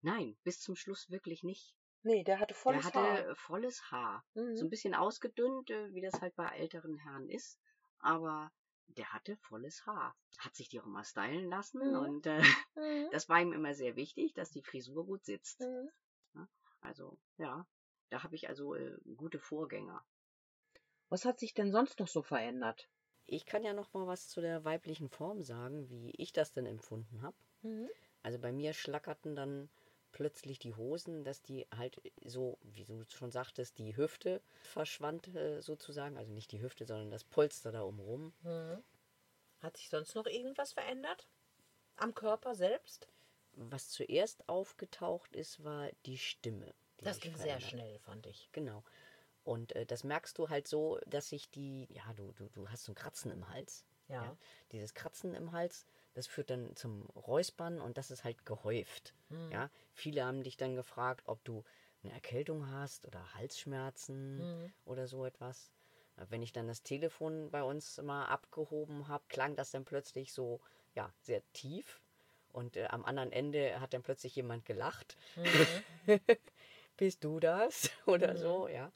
Nein, 0.02 0.36
bis 0.44 0.60
zum 0.60 0.76
Schluss 0.76 1.10
wirklich 1.10 1.42
nicht. 1.42 1.74
Nee, 2.02 2.22
der 2.24 2.38
hatte 2.38 2.54
volles 2.54 2.84
Der 2.84 2.94
hatte 2.94 3.00
Haar. 3.00 3.36
volles 3.36 3.90
Haar. 3.90 4.24
Mhm. 4.34 4.56
So 4.56 4.64
ein 4.64 4.70
bisschen 4.70 4.94
ausgedünnt, 4.94 5.70
äh, 5.70 5.92
wie 5.92 6.00
das 6.00 6.20
halt 6.20 6.36
bei 6.36 6.46
älteren 6.46 6.96
Herren 6.98 7.28
ist. 7.28 7.58
Aber 7.98 8.52
der 8.86 9.12
hatte 9.12 9.36
volles 9.38 9.84
Haar. 9.86 10.16
Hat 10.38 10.54
sich 10.54 10.68
die 10.68 10.80
auch 10.80 10.86
mal 10.86 11.04
stylen 11.04 11.48
lassen. 11.50 11.80
Mhm. 11.80 11.96
Und 11.96 12.26
äh, 12.26 12.40
Mhm. 12.76 13.08
das 13.12 13.28
war 13.28 13.40
ihm 13.40 13.52
immer 13.52 13.74
sehr 13.74 13.96
wichtig, 13.96 14.34
dass 14.34 14.50
die 14.50 14.62
Frisur 14.62 15.04
gut 15.04 15.24
sitzt. 15.24 15.60
Mhm. 15.60 15.90
Also, 16.80 17.18
ja, 17.38 17.66
da 18.10 18.22
habe 18.22 18.36
ich 18.36 18.48
also 18.48 18.74
äh, 18.74 18.96
gute 19.16 19.40
Vorgänger. 19.40 20.04
Was 21.08 21.24
hat 21.24 21.40
sich 21.40 21.52
denn 21.52 21.72
sonst 21.72 21.98
noch 21.98 22.06
so 22.06 22.22
verändert? 22.22 22.88
Ich 23.26 23.44
kann 23.46 23.64
ja 23.64 23.72
noch 23.72 23.92
mal 23.92 24.06
was 24.06 24.28
zu 24.28 24.40
der 24.40 24.64
weiblichen 24.64 25.08
Form 25.08 25.42
sagen, 25.42 25.90
wie 25.90 26.12
ich 26.12 26.32
das 26.32 26.52
denn 26.52 26.66
empfunden 26.66 27.22
habe. 27.22 27.36
Mhm. 27.62 27.88
Also 28.22 28.38
bei 28.38 28.52
mir 28.52 28.72
schlackerten 28.72 29.34
dann 29.34 29.68
plötzlich 30.12 30.58
die 30.58 30.74
Hosen, 30.74 31.24
dass 31.24 31.42
die 31.42 31.66
halt 31.76 32.00
so, 32.24 32.58
wie 32.62 32.84
du 32.84 33.04
schon 33.08 33.30
sagtest, 33.30 33.78
die 33.78 33.96
Hüfte 33.96 34.40
verschwand 34.62 35.34
äh, 35.34 35.60
sozusagen. 35.60 36.16
Also 36.16 36.32
nicht 36.32 36.52
die 36.52 36.60
Hüfte, 36.60 36.86
sondern 36.86 37.10
das 37.10 37.24
Polster 37.24 37.72
da 37.72 37.82
umrum. 37.82 38.32
Mhm. 38.42 38.82
Hat 39.60 39.76
sich 39.76 39.88
sonst 39.88 40.14
noch 40.14 40.26
irgendwas 40.26 40.72
verändert? 40.72 41.26
Am 41.96 42.14
Körper 42.14 42.54
selbst? 42.54 43.08
Was 43.52 43.88
zuerst 43.88 44.48
aufgetaucht 44.48 45.34
ist, 45.34 45.64
war 45.64 45.90
die 46.04 46.18
Stimme. 46.18 46.74
Das 46.98 47.20
ging 47.20 47.36
sehr 47.36 47.60
schnell, 47.60 47.98
fand 48.00 48.26
ich. 48.26 48.48
Genau. 48.52 48.82
Und 49.46 49.76
äh, 49.76 49.86
das 49.86 50.02
merkst 50.02 50.36
du 50.38 50.48
halt 50.48 50.66
so, 50.66 50.98
dass 51.06 51.28
sich 51.28 51.48
die, 51.50 51.86
ja, 51.90 52.02
du, 52.14 52.32
du, 52.32 52.48
du 52.48 52.68
hast 52.68 52.84
so 52.84 52.92
ein 52.92 52.96
Kratzen 52.96 53.30
im 53.30 53.48
Hals. 53.48 53.84
Ja. 54.08 54.36
Dieses 54.72 54.92
Kratzen 54.92 55.34
im 55.34 55.52
Hals, 55.52 55.86
das 56.14 56.26
führt 56.26 56.50
dann 56.50 56.74
zum 56.74 57.02
Räuspern 57.10 57.80
und 57.80 57.96
das 57.96 58.10
ist 58.10 58.24
halt 58.24 58.44
gehäuft. 58.44 59.14
Mhm. 59.28 59.52
Ja, 59.52 59.70
viele 59.92 60.24
haben 60.24 60.42
dich 60.42 60.56
dann 60.56 60.74
gefragt, 60.74 61.22
ob 61.26 61.44
du 61.44 61.62
eine 62.02 62.12
Erkältung 62.12 62.68
hast 62.70 63.06
oder 63.06 63.34
Halsschmerzen 63.34 64.38
Mhm. 64.38 64.72
oder 64.84 65.06
so 65.06 65.24
etwas. 65.24 65.70
Wenn 66.28 66.42
ich 66.42 66.52
dann 66.52 66.66
das 66.66 66.82
Telefon 66.82 67.50
bei 67.50 67.62
uns 67.62 67.98
mal 68.02 68.24
abgehoben 68.26 69.06
habe, 69.06 69.24
klang 69.28 69.54
das 69.54 69.70
dann 69.70 69.84
plötzlich 69.84 70.32
so, 70.32 70.60
ja, 70.94 71.12
sehr 71.20 71.42
tief. 71.52 72.00
Und 72.52 72.76
äh, 72.76 72.86
am 72.86 73.04
anderen 73.04 73.30
Ende 73.32 73.78
hat 73.80 73.92
dann 73.94 74.02
plötzlich 74.02 74.34
jemand 74.34 74.64
gelacht. 74.64 75.16
Mhm. 75.36 75.84
Bist 76.96 77.22
du 77.22 77.38
das? 77.38 77.90
Oder 78.06 78.34
Mhm. 78.34 78.38
so, 78.38 78.68
ja. 78.68 78.90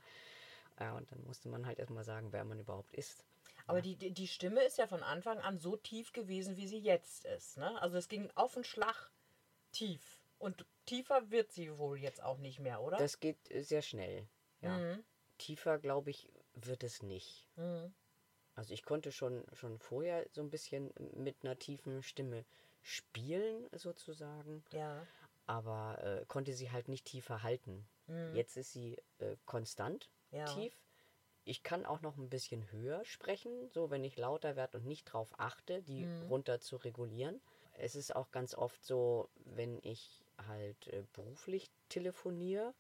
Ja, 0.80 0.96
und 0.96 1.10
dann 1.12 1.22
musste 1.24 1.48
man 1.48 1.66
halt 1.66 1.78
erstmal 1.78 2.04
sagen, 2.04 2.32
wer 2.32 2.44
man 2.44 2.58
überhaupt 2.58 2.92
ist. 2.94 3.24
Aber 3.66 3.82
die, 3.82 3.94
die 3.96 4.10
die 4.12 4.26
Stimme 4.26 4.64
ist 4.64 4.78
ja 4.78 4.86
von 4.86 5.02
Anfang 5.02 5.38
an 5.38 5.58
so 5.58 5.76
tief 5.76 6.12
gewesen, 6.12 6.56
wie 6.56 6.66
sie 6.66 6.78
jetzt 6.80 7.26
ist. 7.26 7.58
Ne? 7.58 7.80
Also 7.80 7.98
es 7.98 8.08
ging 8.08 8.30
auf 8.34 8.54
den 8.54 8.64
Schlag 8.64 9.12
tief. 9.72 10.24
Und 10.38 10.64
tiefer 10.86 11.30
wird 11.30 11.52
sie 11.52 11.76
wohl 11.78 11.98
jetzt 11.98 12.22
auch 12.22 12.38
nicht 12.38 12.58
mehr, 12.58 12.80
oder? 12.80 12.96
Das 12.96 13.20
geht 13.20 13.50
äh, 13.50 13.62
sehr 13.62 13.82
schnell. 13.82 14.26
Ja. 14.62 14.76
Mhm. 14.78 15.04
Tiefer, 15.38 15.78
glaube 15.78 16.10
ich, 16.10 16.28
wird 16.54 16.82
es 16.82 17.02
nicht. 17.02 17.46
Mhm. 17.56 17.92
Also 18.54 18.74
ich 18.74 18.82
konnte 18.82 19.12
schon, 19.12 19.44
schon 19.52 19.78
vorher 19.78 20.26
so 20.32 20.40
ein 20.40 20.50
bisschen 20.50 20.92
mit 21.14 21.36
einer 21.42 21.58
tiefen 21.58 22.02
Stimme 22.02 22.44
spielen, 22.82 23.68
sozusagen, 23.72 24.64
Ja. 24.72 25.06
aber 25.46 26.02
äh, 26.02 26.24
konnte 26.26 26.54
sie 26.54 26.70
halt 26.70 26.88
nicht 26.88 27.04
tiefer 27.04 27.42
halten. 27.42 27.86
Mhm. 28.06 28.34
Jetzt 28.34 28.56
ist 28.56 28.72
sie 28.72 28.96
äh, 29.18 29.36
konstant 29.44 30.10
Ja. 30.32 30.44
tief. 30.46 30.74
Ich 31.44 31.62
kann 31.62 31.86
auch 31.86 32.00
noch 32.02 32.16
ein 32.16 32.28
bisschen 32.28 32.70
höher 32.70 33.04
sprechen, 33.04 33.70
so 33.70 33.90
wenn 33.90 34.04
ich 34.04 34.16
lauter 34.16 34.56
werde 34.56 34.78
und 34.78 34.86
nicht 34.86 35.04
drauf 35.06 35.32
achte, 35.38 35.82
die 35.82 36.04
Mhm. 36.04 36.26
runter 36.28 36.60
zu 36.60 36.76
regulieren. 36.76 37.40
Es 37.78 37.94
ist 37.96 38.14
auch 38.14 38.30
ganz 38.30 38.54
oft 38.54 38.84
so, 38.84 39.30
wenn 39.46 39.80
ich 39.82 40.22
halt 40.46 40.86
äh, 40.88 41.02
beruflich 41.14 41.70
telefoniere 41.88 42.74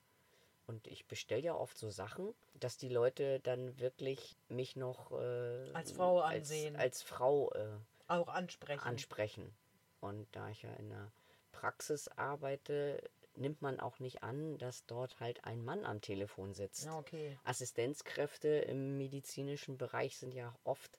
und 0.66 0.86
ich 0.86 1.06
bestelle 1.06 1.42
ja 1.42 1.54
oft 1.54 1.76
so 1.78 1.90
Sachen, 1.90 2.34
dass 2.54 2.76
die 2.76 2.90
Leute 2.90 3.40
dann 3.40 3.78
wirklich 3.80 4.36
mich 4.48 4.76
noch 4.76 5.10
äh, 5.12 5.72
Als 5.72 5.92
Frau 5.92 6.20
als, 6.20 6.42
ansehen. 6.50 6.76
als 6.76 7.02
Frau 7.02 7.50
äh, 7.54 7.78
Auch 8.08 8.28
ansprechen. 8.28 8.82
ansprechen. 8.82 9.54
Und 10.00 10.28
da 10.32 10.48
ich 10.50 10.62
ja 10.62 10.72
in 10.74 10.90
der 10.90 11.10
Praxis 11.50 12.08
arbeite, 12.08 13.02
nimmt 13.40 13.62
man 13.62 13.80
auch 13.80 13.98
nicht 13.98 14.22
an, 14.22 14.58
dass 14.58 14.86
dort 14.86 15.18
halt 15.20 15.44
ein 15.44 15.64
Mann 15.64 15.84
am 15.84 16.00
Telefon 16.00 16.54
sitzt. 16.54 16.88
Okay. 16.88 17.38
Assistenzkräfte 17.44 18.48
im 18.48 18.96
medizinischen 18.96 19.78
Bereich 19.78 20.18
sind 20.18 20.34
ja 20.34 20.54
oft 20.64 20.98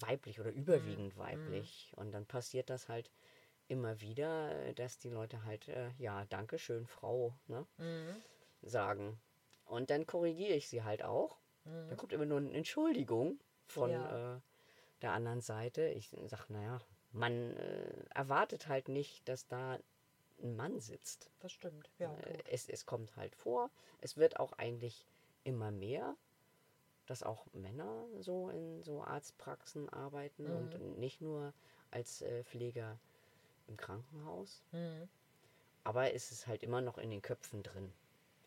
weiblich 0.00 0.40
oder 0.40 0.50
überwiegend 0.50 1.16
weiblich. 1.16 1.92
Und 1.96 2.12
dann 2.12 2.26
passiert 2.26 2.70
das 2.70 2.88
halt 2.88 3.10
immer 3.68 4.00
wieder, 4.00 4.72
dass 4.74 4.98
die 4.98 5.10
Leute 5.10 5.44
halt, 5.44 5.68
äh, 5.68 5.90
ja, 5.98 6.24
danke 6.26 6.58
schön, 6.58 6.86
Frau, 6.86 7.34
ne, 7.48 7.66
Mhm. 7.78 8.22
sagen. 8.62 9.20
Und 9.64 9.90
dann 9.90 10.06
korrigiere 10.06 10.54
ich 10.54 10.68
sie 10.68 10.84
halt 10.84 11.02
auch. 11.02 11.38
Mhm. 11.64 11.88
Da 11.88 11.96
kommt 11.96 12.12
immer 12.12 12.26
nur 12.26 12.38
eine 12.38 12.52
Entschuldigung 12.52 13.40
von 13.66 13.90
Ja. 13.90 14.36
äh, 14.36 14.40
der 15.02 15.12
anderen 15.12 15.40
Seite. 15.40 15.88
Ich 15.88 16.10
sage, 16.26 16.44
naja, 16.52 16.80
man 17.10 17.56
äh, 17.56 18.04
erwartet 18.14 18.68
halt 18.68 18.88
nicht, 18.88 19.28
dass 19.28 19.46
da 19.48 19.78
ein 20.42 20.56
Mann 20.56 20.78
sitzt. 20.80 21.30
Das 21.40 21.52
stimmt. 21.52 21.90
Ja, 21.98 22.12
Äh, 22.18 22.32
gut. 22.36 22.44
es, 22.50 22.68
es 22.68 22.86
kommt 22.86 23.16
halt 23.16 23.34
vor. 23.34 23.70
Es 24.00 24.16
wird 24.16 24.38
auch 24.38 24.52
eigentlich 24.54 25.06
immer 25.44 25.70
mehr, 25.70 26.16
dass 27.06 27.22
auch 27.22 27.46
Männer 27.52 28.06
so 28.20 28.48
in 28.50 28.82
so 28.82 29.02
Arztpraxen 29.02 29.88
arbeiten 29.88 30.44
Mhm. 30.44 30.50
und 30.56 30.98
nicht 30.98 31.20
nur 31.20 31.52
als 31.90 32.22
äh, 32.22 32.44
Pfleger 32.44 32.98
im 33.68 33.76
Krankenhaus. 33.76 34.62
Mhm. 34.72 35.08
Aber 35.84 36.12
es 36.12 36.32
ist 36.32 36.46
halt 36.48 36.62
immer 36.64 36.80
noch 36.80 36.98
in 36.98 37.10
den 37.10 37.22
Köpfen 37.22 37.62
drin. 37.62 37.92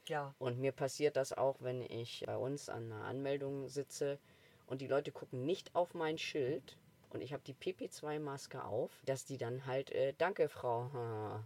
Ja. 0.07 0.33
Und 0.39 0.59
mir 0.59 0.71
passiert 0.73 1.15
das 1.15 1.31
auch, 1.33 1.57
wenn 1.61 1.81
ich 1.81 2.23
bei 2.25 2.35
uns 2.35 2.67
an 2.67 2.91
einer 2.91 3.05
Anmeldung 3.05 3.67
sitze 3.69 4.19
und 4.67 4.81
die 4.81 4.87
Leute 4.87 5.11
gucken 5.11 5.45
nicht 5.45 5.73
auf 5.75 5.93
mein 5.93 6.17
Schild 6.17 6.77
und 7.09 7.21
ich 7.21 7.33
habe 7.33 7.43
die 7.43 7.53
PP2-Maske 7.53 8.63
auf, 8.63 9.01
dass 9.05 9.25
die 9.25 9.37
dann 9.37 9.65
halt 9.65 9.91
äh, 9.91 10.13
Danke, 10.17 10.49
Frau 10.49 10.89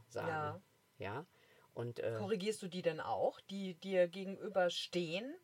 sagen. 0.09 0.27
Ja. 0.27 0.61
Ja. 0.97 1.25
Und 1.73 1.99
äh, 1.99 2.15
Korrigierst 2.17 2.61
du 2.61 2.67
die 2.67 2.81
denn 2.81 2.99
auch, 2.99 3.39
die 3.41 3.75
dir 3.75 4.07
gegenüber 4.07 4.69
stehen? 4.69 5.35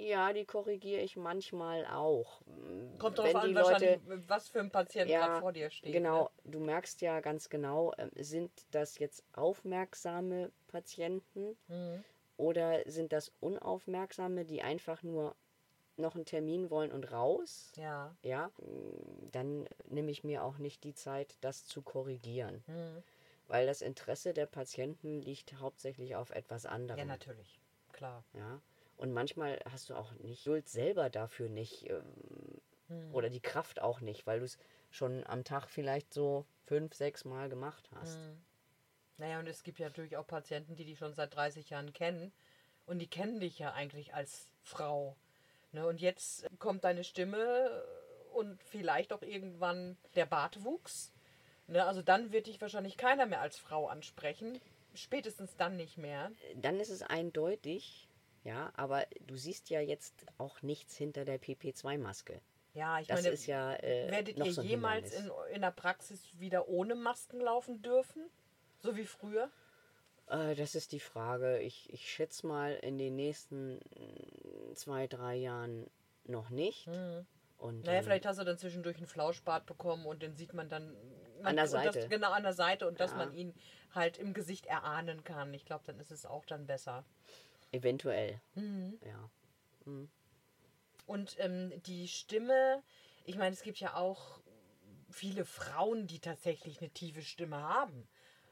ja, 0.00 0.32
die 0.32 0.44
korrigiere 0.44 1.02
ich 1.02 1.16
manchmal 1.16 1.84
auch. 1.86 2.40
Mm, 2.46 2.98
Kommt 2.98 3.18
die 3.18 3.22
an, 3.22 3.50
Leute, 3.50 3.54
wahrscheinlich, 3.54 4.28
was 4.28 4.48
für 4.48 4.60
ein 4.60 4.70
Patient 4.70 5.10
Ja, 5.10 5.26
gerade 5.26 5.40
vor 5.40 5.52
dir 5.52 5.70
steht. 5.70 5.92
Genau, 5.92 6.30
du 6.44 6.60
merkst 6.60 7.00
ja 7.00 7.20
ganz 7.20 7.48
genau, 7.48 7.92
ähm, 7.98 8.10
sind 8.14 8.52
das 8.70 8.98
jetzt 8.98 9.24
aufmerksame 9.32 10.52
Patienten 10.68 11.56
Ne? 11.66 12.04
oder 12.36 12.88
sind 12.88 13.12
das 13.12 13.32
unaufmerksame, 13.40 14.44
die 14.44 14.62
einfach 14.62 15.02
nur 15.02 15.34
noch 15.98 16.14
einen 16.14 16.24
Termin 16.24 16.70
wollen 16.70 16.92
und 16.92 17.10
raus? 17.12 17.72
Ja. 17.76 18.14
Ja, 18.22 18.48
mm, 18.58 19.30
dann 19.32 19.68
nehme 19.88 20.10
ich 20.10 20.24
mir 20.24 20.42
auch 20.44 20.58
nicht 20.58 20.84
die 20.84 20.94
Zeit, 20.94 21.36
das 21.40 21.64
zu 21.66 21.82
korrigieren, 21.82 22.62
Mhm. 22.66 23.02
weil 23.46 23.66
das 23.66 23.82
Interesse 23.82 24.32
der 24.34 24.46
Patienten 24.46 25.20
liegt 25.22 25.54
hauptsächlich 25.60 26.16
auf 26.16 26.30
etwas 26.30 26.66
anderem. 26.66 26.98
Ja, 26.98 27.04
natürlich. 27.04 27.58
Klar. 27.92 28.24
Ja. 28.34 28.60
Und 28.96 29.12
manchmal 29.12 29.60
hast 29.70 29.90
du 29.90 29.94
auch 29.94 30.12
nicht 30.14 30.44
Geduld 30.44 30.68
selber 30.68 31.08
dafür 31.10 31.48
nicht 31.48 31.88
ähm, 31.88 32.02
Hm. 32.88 33.14
oder 33.14 33.28
die 33.30 33.40
Kraft 33.40 33.80
auch 33.82 34.00
nicht, 34.00 34.26
weil 34.26 34.38
du 34.40 34.44
es 34.46 34.58
schon 34.90 35.24
am 35.26 35.44
Tag 35.44 35.68
vielleicht 35.68 36.12
so 36.14 36.46
fünf, 36.64 36.94
sechs 36.94 37.24
Mal 37.24 37.48
gemacht 37.48 37.88
hast. 37.94 38.16
Hm. 38.16 38.40
Naja, 39.18 39.38
und 39.40 39.46
es 39.48 39.62
gibt 39.62 39.78
ja 39.78 39.88
natürlich 39.88 40.16
auch 40.16 40.26
Patienten, 40.26 40.74
die 40.76 40.84
dich 40.84 40.98
schon 40.98 41.12
seit 41.12 41.34
30 41.34 41.70
Jahren 41.70 41.92
kennen. 41.92 42.32
Und 42.86 43.00
die 43.00 43.06
kennen 43.08 43.40
dich 43.40 43.58
ja 43.58 43.72
eigentlich 43.72 44.14
als 44.14 44.50
Frau. 44.62 45.16
Ne? 45.72 45.86
Und 45.86 46.00
jetzt 46.00 46.46
kommt 46.58 46.84
deine 46.84 47.04
Stimme 47.04 47.84
und 48.32 48.62
vielleicht 48.62 49.12
auch 49.12 49.22
irgendwann 49.22 49.96
der 50.14 50.26
Bartwuchs. 50.26 51.12
Ne? 51.66 51.84
Also 51.84 52.02
dann 52.02 52.32
wird 52.32 52.46
dich 52.46 52.60
wahrscheinlich 52.60 52.96
keiner 52.96 53.26
mehr 53.26 53.40
als 53.40 53.58
Frau 53.58 53.88
ansprechen. 53.88 54.60
Spätestens 54.94 55.56
dann 55.56 55.76
nicht 55.76 55.98
mehr. 55.98 56.32
Dann 56.56 56.80
ist 56.80 56.90
es 56.90 57.02
eindeutig, 57.02 58.08
ja, 58.42 58.72
aber 58.74 59.06
du 59.26 59.36
siehst 59.36 59.70
ja 59.70 59.80
jetzt 59.80 60.26
auch 60.38 60.62
nichts 60.62 60.96
hinter 60.96 61.24
der 61.24 61.40
PP2-Maske. 61.40 62.40
Ja, 62.74 63.00
ich 63.00 63.08
Das 63.08 63.22
meine, 63.22 63.34
ja 63.34 63.74
äh, 63.74 64.10
werdet 64.10 64.38
ihr 64.38 64.52
so 64.52 64.62
jemals 64.62 65.12
in, 65.12 65.30
in 65.52 65.62
der 65.62 65.70
Praxis 65.70 66.20
wieder 66.38 66.68
ohne 66.68 66.94
Masken 66.94 67.40
laufen 67.40 67.82
dürfen? 67.82 68.30
So 68.80 68.96
wie 68.96 69.04
früher? 69.04 69.50
Äh, 70.28 70.54
das 70.54 70.74
ist 70.74 70.92
die 70.92 71.00
Frage. 71.00 71.58
Ich, 71.58 71.92
ich 71.92 72.10
schätze 72.10 72.46
mal 72.46 72.74
in 72.76 72.98
den 72.98 73.16
nächsten 73.16 73.80
zwei, 74.78 75.06
drei 75.06 75.36
Jahren 75.36 75.90
noch 76.24 76.50
nicht. 76.50 76.88
Und, 77.58 77.84
Naja, 77.84 77.98
ähm, 77.98 78.04
vielleicht 78.04 78.26
hast 78.26 78.38
du 78.38 78.44
dann 78.44 78.58
zwischendurch 78.58 78.96
einen 78.98 79.06
Flauschbart 79.06 79.66
bekommen 79.66 80.06
und 80.06 80.22
den 80.22 80.36
sieht 80.36 80.54
man 80.54 80.68
dann 80.68 80.96
An 81.42 81.56
der 81.56 81.66
Seite. 81.66 81.98
Das, 82.00 82.08
genau 82.08 82.30
an 82.32 82.42
der 82.44 82.52
Seite 82.52 82.86
und 82.86 83.00
dass 83.00 83.12
Ja. 83.12 83.16
man 83.18 83.34
ihn 83.34 83.54
halt 83.94 84.18
im 84.18 84.34
Gesicht 84.34 84.66
erahnen 84.66 85.24
kann. 85.24 85.52
Ich 85.54 85.64
glaube, 85.64 85.84
dann 85.86 85.98
ist 86.00 86.10
es 86.10 86.24
auch 86.26 86.44
dann 86.44 86.66
besser. 86.66 87.04
eventuell. 87.72 88.40
Mhm. 88.54 88.98
Ja. 89.04 89.30
Und 91.06 91.36
ähm, 91.38 91.72
die 91.84 92.08
Stimme, 92.08 92.82
ich 93.24 93.36
meine, 93.36 93.54
es 93.54 93.62
gibt 93.62 93.78
ja 93.80 93.94
auch 93.94 94.40
viele 95.10 95.44
Frauen, 95.44 96.06
die 96.06 96.18
tatsächlich 96.20 96.80
eine 96.80 96.90
tiefe 96.90 97.22
Stimme 97.22 97.56
haben. 97.62 98.06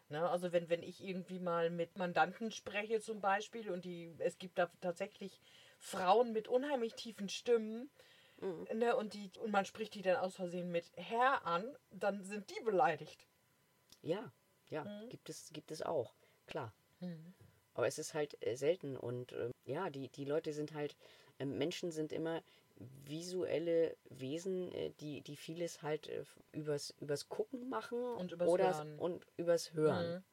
Ne? 0.08 0.28
Also 0.28 0.52
wenn, 0.52 0.68
wenn 0.68 0.82
ich 0.82 1.02
irgendwie 1.04 1.38
mal 1.38 1.70
mit 1.70 1.98
Mandanten 1.98 2.50
spreche 2.50 3.00
zum 3.00 3.20
Beispiel 3.20 3.70
und 3.70 3.84
die, 3.84 4.14
es 4.18 4.38
gibt 4.38 4.58
da 4.58 4.70
tatsächlich 4.80 5.40
Frauen 5.78 6.32
mit 6.32 6.48
unheimlich 6.48 6.94
tiefen 6.94 7.28
Stimmen, 7.28 7.90
ne? 8.72 8.96
und, 8.96 9.14
die, 9.14 9.30
und 9.40 9.50
man 9.50 9.64
spricht 9.64 9.94
die 9.94 10.02
dann 10.02 10.16
aus 10.16 10.34
Versehen 10.36 10.70
mit 10.70 10.90
Herr 10.96 11.46
an, 11.46 11.64
dann 11.90 12.24
sind 12.24 12.50
die 12.50 12.62
beleidigt. 12.64 13.26
Ja, 14.02 14.32
ja, 14.68 14.84
Mhm. 14.84 15.08
gibt 15.08 15.28
es, 15.28 15.52
gibt 15.52 15.70
es 15.70 15.82
auch, 15.82 16.14
klar. 16.46 16.72
Aber 17.74 17.86
es 17.86 17.98
ist 17.98 18.14
halt 18.14 18.36
äh, 18.44 18.56
selten 18.56 18.96
und 18.96 19.32
ähm, 19.32 19.52
ja, 19.66 19.90
die, 19.90 20.08
die 20.08 20.24
Leute 20.24 20.52
sind 20.52 20.72
halt, 20.74 20.96
ähm, 21.38 21.58
Menschen 21.58 21.90
sind 21.90 22.12
immer 22.12 22.42
visuelle 23.04 23.96
Wesen, 24.08 24.72
äh, 24.72 24.90
die, 25.00 25.20
die 25.20 25.36
vieles 25.36 25.82
halt 25.82 26.08
äh, 26.08 26.24
übers, 26.52 26.94
übers 27.00 27.28
Gucken 27.28 27.68
machen 27.68 28.02
Und 28.16 28.32
übers 28.32 28.48
oder 28.48 28.78
Hören. 28.78 28.98
und 28.98 29.26
übers 29.36 29.74
Hören. 29.74 30.14
Mhm. 30.14 30.24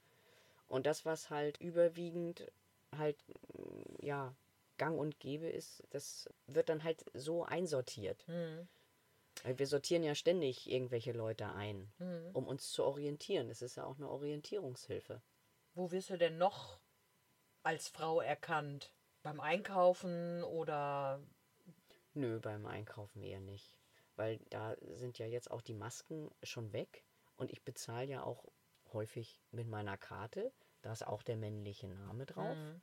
Und 0.68 0.86
das, 0.86 1.06
was 1.06 1.30
halt 1.30 1.58
überwiegend 1.60 2.50
halt 2.98 3.18
ja 4.02 4.34
gang 4.78 4.98
und 5.00 5.20
gäbe 5.20 5.48
ist, 5.50 5.84
das 5.90 6.30
wird 6.48 6.70
dann 6.70 6.84
halt 6.84 7.06
so 7.14 7.44
einsortiert. 7.44 8.28
Mhm. 8.28 8.68
Wir 9.44 9.68
sortieren 9.68 10.04
ja 10.04 10.14
ständig 10.16 10.70
irgendwelche 10.70 11.12
Leute 11.12 11.52
ein, 11.54 11.92
Mhm. 11.98 12.30
um 12.34 12.48
uns 12.48 12.72
zu 12.72 12.84
orientieren. 12.84 13.48
Das 13.50 13.62
ist 13.62 13.76
ja 13.76 13.84
auch 13.86 13.98
eine 13.98 14.10
Orientierungshilfe. 14.10 15.22
Wo 15.74 15.92
wirst 15.92 16.12
du 16.12 16.18
denn 16.18 16.38
noch 16.38 16.80
als 17.64 17.88
Frau 17.88 18.22
erkannt? 18.22 18.94
Beim 19.24 19.40
Einkaufen 19.40 20.44
oder 20.44 21.22
Nö, 22.14 22.40
beim 22.40 22.66
Einkaufen 22.68 23.24
eher 23.24 23.40
nicht. 23.40 23.76
Weil 24.16 24.38
da 24.50 24.76
sind 24.92 25.18
ja 25.18 25.26
jetzt 25.26 25.50
auch 25.50 25.62
die 25.62 25.74
Masken 25.74 26.30
schon 26.44 26.72
weg 26.74 27.04
und 27.38 27.52
ich 27.52 27.64
bezahle 27.64 28.08
ja 28.08 28.24
auch 28.24 28.46
häufig 28.92 29.42
mit 29.52 29.68
meiner 29.68 29.98
Karte. 29.98 30.52
Da 30.84 30.92
ist 30.92 31.08
auch 31.08 31.24
der 31.24 31.38
männliche 31.38 31.88
Name 31.88 32.28
drauf. 32.28 32.56
Mhm. 32.56 32.82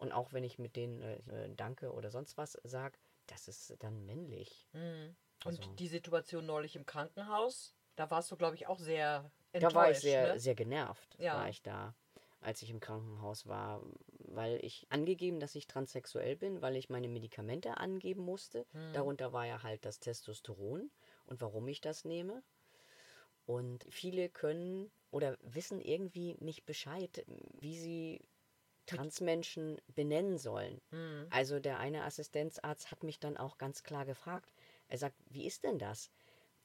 Und 0.00 0.12
auch 0.12 0.32
wenn 0.32 0.44
ich 0.44 0.58
mit 0.58 0.76
denen 0.76 1.02
äh, 1.02 1.16
äh, 1.44 1.54
Danke 1.54 1.92
oder 1.92 2.10
sonst 2.10 2.38
was 2.38 2.58
sage, 2.64 2.98
das 3.26 3.48
ist 3.48 3.76
dann 3.80 4.06
männlich. 4.06 4.66
Mhm. 4.72 5.14
Und 5.44 5.58
Also- 5.60 5.72
die 5.74 5.88
Situation 5.88 6.46
neulich 6.46 6.74
im 6.74 6.86
Krankenhaus, 6.86 7.74
da 7.96 8.10
warst 8.10 8.30
du, 8.30 8.36
glaube 8.36 8.54
ich, 8.56 8.66
auch 8.66 8.78
sehr 8.78 9.30
Da 9.52 9.58
enttäuscht. 9.58 9.74
war 9.76 9.90
ich 9.90 9.98
sehr, 10.00 10.32
ne? 10.34 10.40
sehr 10.40 10.54
genervt, 10.54 11.16
Ja. 11.18 11.34
war 11.36 11.48
ich 11.50 11.62
da, 11.62 11.94
als 12.40 12.62
ich 12.62 12.70
im 12.70 12.80
Krankenhaus 12.80 13.46
war, 13.46 13.82
weil 14.20 14.64
ich 14.64 14.86
angegeben, 14.88 15.38
dass 15.38 15.54
ich 15.54 15.66
transsexuell 15.66 16.34
bin, 16.34 16.62
weil 16.62 16.76
ich 16.76 16.88
meine 16.88 17.08
Medikamente 17.08 17.76
angeben 17.76 18.24
musste. 18.24 18.64
Hm. 18.72 18.94
Darunter 18.94 19.34
war 19.34 19.46
ja 19.46 19.62
halt 19.62 19.84
das 19.84 20.00
Testosteron 20.00 20.90
und 21.26 21.40
warum 21.42 21.68
ich 21.68 21.82
das 21.82 22.06
nehme. 22.06 22.42
Und 23.44 23.84
viele 23.90 24.30
können 24.30 24.90
oder 25.10 25.36
wissen 25.42 25.80
irgendwie 25.82 26.36
nicht 26.40 26.64
Bescheid, 26.64 27.22
wie 27.60 27.76
sie 27.78 28.20
Transmenschen 28.86 29.80
benennen 29.88 30.38
sollen. 30.38 30.80
Mhm. 30.90 31.26
Also 31.30 31.60
der 31.60 31.78
eine 31.78 32.04
Assistenzarzt 32.04 32.90
hat 32.90 33.02
mich 33.02 33.18
dann 33.20 33.36
auch 33.36 33.58
ganz 33.58 33.82
klar 33.82 34.04
gefragt. 34.04 34.52
Er 34.88 34.98
sagt, 34.98 35.16
wie 35.28 35.46
ist 35.46 35.64
denn 35.64 35.78
das? 35.78 36.10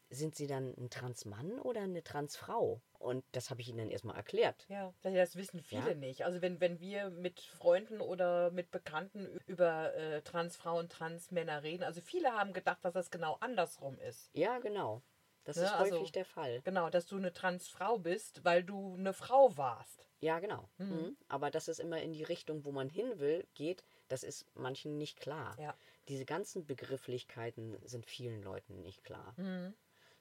Sind 0.09 0.35
Sie 0.35 0.45
dann 0.45 0.73
ein 0.77 0.89
Transmann 0.91 1.59
oder 1.59 1.81
eine 1.81 2.03
Transfrau? 2.03 2.79
Und 2.99 3.23
das 3.31 3.49
habe 3.49 3.61
ich 3.61 3.69
Ihnen 3.69 3.79
dann 3.79 3.89
erstmal 3.89 4.15
erklärt. 4.15 4.65
Ja, 4.69 4.93
das 5.01 5.35
wissen 5.35 5.61
viele 5.61 5.89
Ja. 5.89 5.95
nicht. 5.95 6.25
Also 6.25 6.41
wenn, 6.41 6.59
wenn 6.61 6.79
wir 6.79 7.09
mit 7.09 7.39
Freunden 7.39 8.01
oder 8.01 8.51
mit 8.51 8.69
Bekannten 8.71 9.25
über 9.47 9.93
äh, 9.95 10.21
Transfrauen, 10.21 10.89
Transmänner 10.89 11.63
reden, 11.63 11.83
also 11.83 12.01
viele 12.01 12.31
haben 12.33 12.53
gedacht, 12.53 12.79
dass 12.83 12.93
das 12.93 13.09
genau 13.11 13.37
andersrum 13.39 13.97
ist. 13.99 14.29
Ja, 14.33 14.59
genau. 14.59 15.01
Das 15.43 15.57
Ne, 15.57 15.63
ist 15.63 15.71
also- 15.73 15.95
häufig 15.97 16.11
der 16.11 16.25
Fall. 16.25 16.61
Genau, 16.61 16.89
dass 16.89 17.05
du 17.07 17.17
eine 17.17 17.33
Transfrau 17.33 17.97
bist, 17.99 18.43
weil 18.43 18.63
du 18.63 18.95
eine 18.95 19.13
Frau 19.13 19.57
warst. 19.57 20.07
Ja, 20.21 20.39
genau. 20.39 20.69
Mhm. 20.77 21.15
Aber 21.27 21.51
dass 21.51 21.67
es 21.67 21.79
immer 21.79 22.01
in 22.01 22.11
die 22.13 22.23
Richtung, 22.23 22.65
wo 22.65 22.71
man 22.71 22.89
hin 22.89 23.19
will, 23.19 23.45
geht, 23.53 23.83
das 24.07 24.23
ist 24.23 24.45
manchen 24.55 24.97
nicht 24.97 25.19
klar. 25.19 25.57
Ja. 25.59 25.75
Diese 26.07 26.25
ganzen 26.25 26.65
Begrifflichkeiten 26.65 27.77
sind 27.87 28.05
vielen 28.05 28.41
Leuten 28.41 28.81
nicht 28.81 29.03
klar. 29.03 29.33
Mhm. 29.37 29.73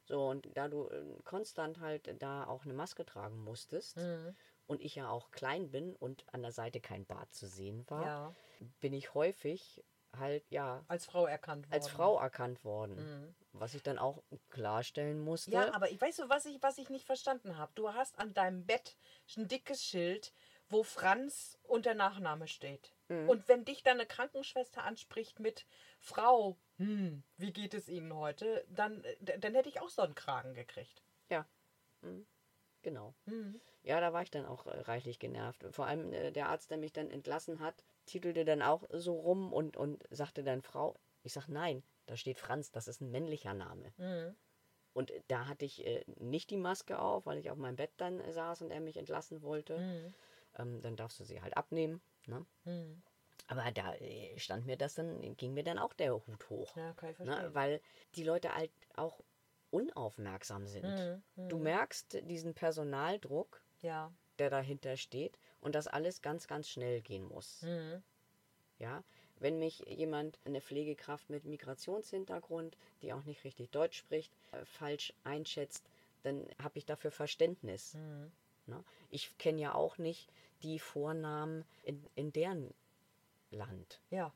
So, 0.07 0.29
und 0.29 0.49
da 0.55 0.69
du 0.69 0.89
äh, 0.89 1.05
konstant 1.25 1.81
halt 1.81 2.15
da 2.23 2.47
auch 2.47 2.65
eine 2.65 2.75
Maske 2.75 3.07
tragen 3.07 3.43
musstest 3.43 3.97
Mhm. 3.97 4.37
und 4.67 4.83
ich 4.83 4.95
ja 4.97 5.09
auch 5.09 5.31
klein 5.31 5.71
bin 5.71 5.95
und 5.97 6.25
an 6.35 6.43
der 6.43 6.53
Seite 6.53 6.81
kein 6.81 7.07
Bart 7.07 7.33
zu 7.35 7.47
sehen 7.47 7.89
war, 7.89 8.05
Ja, 8.05 8.35
bin 8.81 8.93
ich 8.93 9.15
häufig 9.15 9.83
halt, 10.15 10.45
ja, 10.51 10.85
als 10.89 11.07
Frau 11.07 11.27
erkannt 11.27 11.67
worden. 11.67 11.73
als 11.75 11.89
Frau 11.89 12.19
erkannt 12.19 12.65
worden. 12.65 13.35
Was 13.57 13.75
ich 13.75 13.83
dann 13.83 13.99
auch 13.99 14.23
klarstellen 14.51 15.21
musste. 15.21 15.53
Ja, 15.53 15.73
aber 15.75 15.91
ich 15.91 16.01
weiß 16.01 16.17
so, 16.17 16.29
was 16.29 16.45
ich, 16.45 16.61
was 16.61 16.77
ich 16.77 16.91
nicht 16.91 17.07
verstanden 17.07 17.57
habe. 17.57 17.73
Du 17.77 17.95
hast 17.95 18.19
an 18.19 18.35
deinem 18.35 18.67
Bett 18.67 18.97
ein 19.37 19.47
dickes 19.47 19.85
Schild, 19.85 20.33
wo 20.69 20.83
Franz 20.83 21.57
und 21.63 21.87
der 21.87 21.95
Nachname 21.95 22.49
steht. 22.49 22.93
Mhm. 23.09 23.29
Und 23.29 23.49
wenn 23.49 23.65
dich 23.65 23.85
dann 23.85 23.99
eine 23.99 24.07
Krankenschwester 24.07 24.83
anspricht 24.83 25.39
mit 25.39 25.67
Frau, 26.01 26.59
hm, 26.79 27.23
wie 27.37 27.53
geht 27.53 27.75
es 27.75 27.89
Ihnen 27.89 28.13
heute, 28.15 28.67
dann, 28.69 29.05
dann 29.21 29.55
hätte 29.55 29.69
ich 29.69 29.81
auch 29.81 29.89
so 29.89 30.03
einen 30.03 30.15
Kragen 30.15 30.55
gekriegt. 30.55 31.03
ja. 31.31 31.47
Mhm. 32.03 32.27
Genau. 32.83 33.15
Mhm. 33.25 33.61
Ja, 33.83 33.99
da 34.01 34.13
war 34.13 34.23
ich 34.23 34.31
dann 34.31 34.45
auch 34.45 34.67
äh, 34.67 34.81
reichlich 34.81 35.19
genervt. 35.19 35.65
Vor 35.71 35.87
allem 35.87 36.13
äh, 36.13 36.33
der 36.33 36.51
Arzt, 36.51 36.71
der 36.71 36.77
mich 36.77 36.93
dann 36.93 37.11
entlassen 37.11 37.61
hat, 37.61 37.83
titelte 38.05 38.45
dann 38.45 38.61
auch 38.61 38.85
so 38.91 39.19
rum 39.19 39.55
und, 39.55 39.79
und 39.79 40.05
sagte 40.11 40.45
dann 40.45 40.61
Frau. 40.61 41.01
Ich 41.23 41.33
sag 41.33 41.49
nein, 41.49 41.83
da 42.07 42.17
steht 42.17 42.39
Franz, 42.39 42.71
das 42.71 42.89
ist 42.89 43.01
ein 43.01 43.11
männlicher 43.11 43.55
Name. 43.55 43.93
Mhm. 43.97 44.37
Und 44.93 45.11
äh, 45.11 45.23
da 45.29 45.47
hatte 45.49 45.65
ich 45.65 45.87
äh, 45.87 46.05
nicht 46.19 46.51
die 46.51 46.57
Maske 46.57 46.99
auf, 46.99 47.27
weil 47.27 47.39
ich 47.39 47.51
auf 47.51 47.59
meinem 47.59 47.77
Bett 47.77 47.93
dann 47.97 48.21
äh, 48.21 48.33
saß 48.33 48.63
und 48.63 48.71
er 48.71 48.81
mich 48.81 48.97
entlassen 48.97 49.43
wollte. 49.43 49.79
Mhm. 49.79 50.15
Ähm, 50.57 50.81
dann 50.83 50.97
darfst 50.97 51.19
du 51.21 51.25
sie 51.25 51.43
halt 51.43 51.57
abnehmen. 51.57 52.01
Ne? 52.27 52.47
Mhm. 52.65 53.03
Aber 53.49 53.71
da 53.73 53.95
äh, 53.97 54.39
stand 54.39 54.67
mir 54.67 54.77
das 54.77 54.95
dann, 54.95 55.37
ging 55.37 55.53
mir 55.55 55.65
dann 55.65 55.79
auch 55.79 55.93
der 55.93 56.15
Hut 56.15 56.49
hoch. 56.49 56.77
Ja, 56.77 56.93
kann 56.95 57.11
ich 57.11 57.19
Ne? 57.19 57.27
verstehen. 57.27 57.55
Weil 57.55 57.81
die 58.15 58.25
Leute 58.25 58.55
halt 58.55 58.71
auch 58.95 59.21
unaufmerksam 59.71 60.67
sind. 60.67 61.23
Mhm. 61.37 61.49
Du 61.49 61.59
merkst 61.59 62.29
diesen 62.29 62.55
Personaldruck, 62.55 63.63
Ja. 63.81 64.13
der 64.39 64.51
dahinter 64.51 64.97
steht 64.97 65.39
und 65.61 65.75
das 65.75 65.89
alles 65.89 66.23
ganz, 66.23 66.47
ganz 66.47 66.69
schnell 66.69 67.03
gehen 67.03 67.25
muss. 67.25 67.63
Mhm. 67.63 68.03
Ja, 68.79 69.03
wenn 69.41 69.59
mich 69.59 69.81
jemand, 69.89 70.39
eine 70.45 70.61
Pflegekraft 70.61 71.29
mit 71.31 71.45
Migrationshintergrund, 71.45 72.77
die 73.03 73.13
auch 73.13 73.25
nicht 73.25 73.45
richtig 73.45 73.71
Deutsch 73.71 73.99
spricht, 73.99 74.33
äh, 74.53 74.65
falsch 74.65 75.13
einschätzt, 75.25 75.85
dann 76.23 76.47
habe 76.63 76.79
ich 76.79 76.87
dafür 76.87 77.11
Verständnis. 77.11 77.95
Mhm. 77.95 78.33
Ne? 78.67 78.85
Ich 79.11 79.37
kenne 79.39 79.61
ja 79.61 79.75
auch 79.75 79.99
nicht 79.99 80.31
die 80.63 80.79
Vornamen 80.79 81.65
in, 81.83 82.03
in 82.15 82.33
deren 82.33 82.73
Land. 83.51 84.01
Ja. 84.11 84.33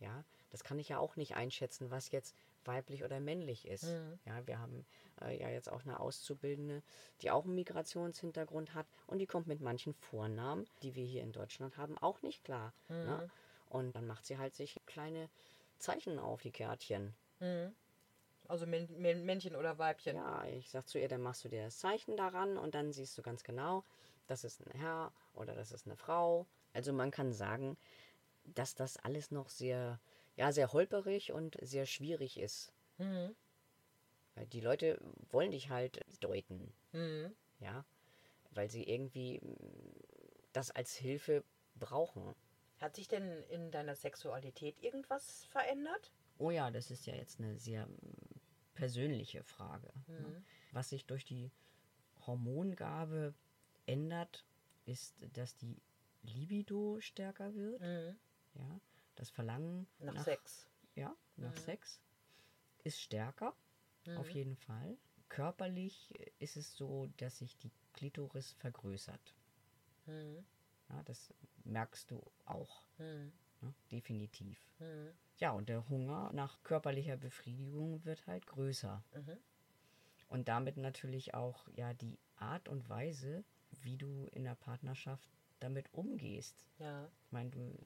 Ja, 0.00 0.24
das 0.50 0.64
kann 0.64 0.78
ich 0.78 0.88
ja 0.88 0.98
auch 0.98 1.16
nicht 1.16 1.36
einschätzen, 1.36 1.90
was 1.90 2.10
jetzt 2.10 2.34
weiblich 2.64 3.04
oder 3.04 3.20
männlich 3.20 3.66
ist. 3.66 3.84
Mhm. 3.84 4.18
Ja, 4.24 4.46
wir 4.46 4.58
haben 4.58 4.86
äh, 5.20 5.38
ja 5.38 5.48
jetzt 5.48 5.70
auch 5.70 5.82
eine 5.82 6.00
Auszubildende, 6.00 6.82
die 7.20 7.30
auch 7.30 7.44
einen 7.44 7.54
Migrationshintergrund 7.54 8.74
hat 8.74 8.86
und 9.06 9.18
die 9.18 9.26
kommt 9.26 9.46
mit 9.46 9.60
manchen 9.60 9.94
Vornamen, 9.94 10.66
die 10.82 10.94
wir 10.94 11.04
hier 11.04 11.22
in 11.22 11.32
Deutschland 11.32 11.76
haben, 11.76 11.98
auch 11.98 12.22
nicht 12.22 12.44
klar. 12.44 12.72
Ne? 12.88 13.30
Und 13.70 13.92
dann 13.96 14.06
macht 14.06 14.26
sie 14.26 14.36
halt 14.36 14.54
sich 14.54 14.78
kleine 14.84 15.30
Zeichen 15.78 16.18
auf 16.18 16.42
die 16.42 16.50
Kärtchen. 16.52 17.14
Mhm. 17.38 17.74
Also 18.48 18.66
Män 18.66 18.88
Män 19.00 19.24
Männchen 19.24 19.54
oder 19.54 19.78
Weibchen. 19.78 20.16
Ja, 20.16 20.44
ich 20.44 20.70
sag 20.70 20.88
zu 20.88 20.98
ihr, 20.98 21.08
dann 21.08 21.22
machst 21.22 21.44
du 21.44 21.48
dir 21.48 21.64
das 21.64 21.78
Zeichen 21.78 22.16
daran 22.16 22.58
und 22.58 22.74
dann 22.74 22.92
siehst 22.92 23.16
du 23.16 23.22
ganz 23.22 23.44
genau, 23.44 23.84
das 24.26 24.44
ist 24.44 24.60
ein 24.60 24.78
Herr 24.78 25.12
oder 25.34 25.54
das 25.54 25.70
ist 25.70 25.86
eine 25.86 25.96
Frau. 25.96 26.46
Also 26.72 26.92
man 26.92 27.12
kann 27.12 27.32
sagen, 27.32 27.78
dass 28.44 28.74
das 28.74 28.96
alles 28.96 29.30
noch 29.30 29.48
sehr, 29.48 30.00
ja, 30.36 30.50
sehr 30.50 30.72
holperig 30.72 31.32
und 31.32 31.56
sehr 31.62 31.86
schwierig 31.86 32.40
ist. 32.40 32.72
Mhm. 32.98 33.36
Weil 34.34 34.46
die 34.48 34.60
Leute 34.60 35.00
wollen 35.30 35.52
dich 35.52 35.70
halt 35.70 36.00
deuten, 36.20 36.72
Mhm. 36.92 37.32
ja, 37.60 37.84
weil 38.50 38.68
sie 38.68 38.82
irgendwie 38.82 39.40
das 40.52 40.72
als 40.72 40.96
Hilfe 40.96 41.44
brauchen. 41.76 42.34
Hat 42.80 42.96
sich 42.96 43.08
denn 43.08 43.42
in 43.44 43.70
deiner 43.70 43.94
Sexualität 43.94 44.82
irgendwas 44.82 45.44
verändert? 45.46 46.12
Oh 46.38 46.50
ja, 46.50 46.70
das 46.70 46.90
ist 46.90 47.06
ja 47.06 47.14
jetzt 47.14 47.38
eine 47.38 47.58
sehr 47.58 47.86
mm, 47.86 48.40
persönliche 48.74 49.44
Frage. 49.44 49.92
Ne? 50.06 50.42
Was 50.72 50.88
sich 50.88 51.04
durch 51.04 51.26
die 51.26 51.50
Hormongabe 52.26 53.34
ändert, 53.86 54.46
ist, 54.86 55.14
dass 55.34 55.56
die 55.56 55.76
Libido 56.22 57.00
stärker 57.00 57.54
wird. 57.54 57.82
Mhm. 57.82 58.18
Ja, 58.54 58.80
das 59.16 59.30
Verlangen 59.30 59.86
Nach, 59.98 60.24
Sex. 60.24 60.66
Ja, 60.94 61.14
nach 61.36 61.56
Sex 61.56 62.00
ist 62.82 63.00
stärker, 63.00 63.54
auf 64.16 64.30
jeden 64.30 64.56
Fall. 64.56 64.96
Körperlich 65.28 66.12
ist 66.38 66.56
es 66.56 66.74
so, 66.74 67.08
dass 67.18 67.38
sich 67.38 67.56
die 67.58 67.70
Klitoris 67.92 68.52
vergrößert. 68.52 69.34
Mhm. 70.06 70.44
Ja, 70.88 71.02
das 71.04 71.32
merkst 71.64 72.10
du 72.10 72.22
auch. 72.44 72.82
Mhm. 72.98 73.32
Ne? 73.60 73.74
Definitiv. 73.90 74.58
Mhm. 74.78 75.10
Ja, 75.38 75.52
und 75.52 75.68
der 75.68 75.88
Hunger 75.88 76.30
nach 76.32 76.62
körperlicher 76.62 77.16
Befriedigung 77.16 78.04
wird 78.04 78.26
halt 78.26 78.46
größer. 78.46 79.02
Mhm. 79.14 79.36
Und 80.28 80.48
damit 80.48 80.76
natürlich 80.76 81.34
auch 81.34 81.66
ja 81.74 81.92
die 81.94 82.18
Art 82.36 82.68
und 82.68 82.88
Weise, 82.88 83.44
wie 83.82 83.96
du 83.96 84.26
in 84.32 84.44
der 84.44 84.54
Partnerschaft 84.54 85.28
damit 85.58 85.92
umgehst. 85.92 86.66
Ja. 86.78 87.08
Ich 87.24 87.32
meine, 87.32 87.50
du 87.50 87.78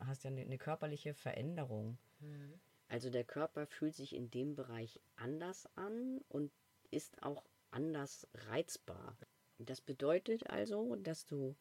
hast 0.00 0.24
ja 0.24 0.30
eine, 0.30 0.42
eine 0.42 0.58
körperliche 0.58 1.14
Veränderung. 1.14 1.98
Mhm. 2.20 2.60
Also 2.88 3.10
der 3.10 3.24
Körper 3.24 3.66
fühlt 3.66 3.94
sich 3.94 4.14
in 4.14 4.30
dem 4.30 4.56
Bereich 4.56 5.00
anders 5.16 5.68
an 5.76 6.20
und 6.28 6.50
ist 6.90 7.22
auch 7.22 7.44
anders 7.70 8.26
reizbar. 8.34 9.16
Das 9.58 9.80
bedeutet 9.80 10.48
also, 10.48 10.96
dass 10.96 11.26
du 11.26 11.54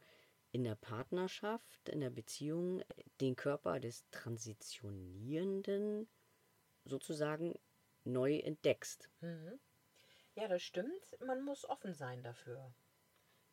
in 0.52 0.64
der 0.64 0.76
Partnerschaft, 0.76 1.90
in 1.90 2.00
der 2.00 2.10
Beziehung 2.10 2.84
den 3.22 3.36
Körper 3.36 3.80
des 3.80 4.10
Transitionierenden 4.12 6.08
sozusagen 6.86 7.58
neu 8.04 8.38
entdeckst. 8.38 9.10
Mhm. 9.22 9.60
Ja, 10.36 10.48
das 10.48 10.64
stimmt. 10.64 11.18
Man 11.26 11.44
muss 11.44 11.68
offen 11.68 11.94
sein 11.94 12.24
dafür. 12.24 12.74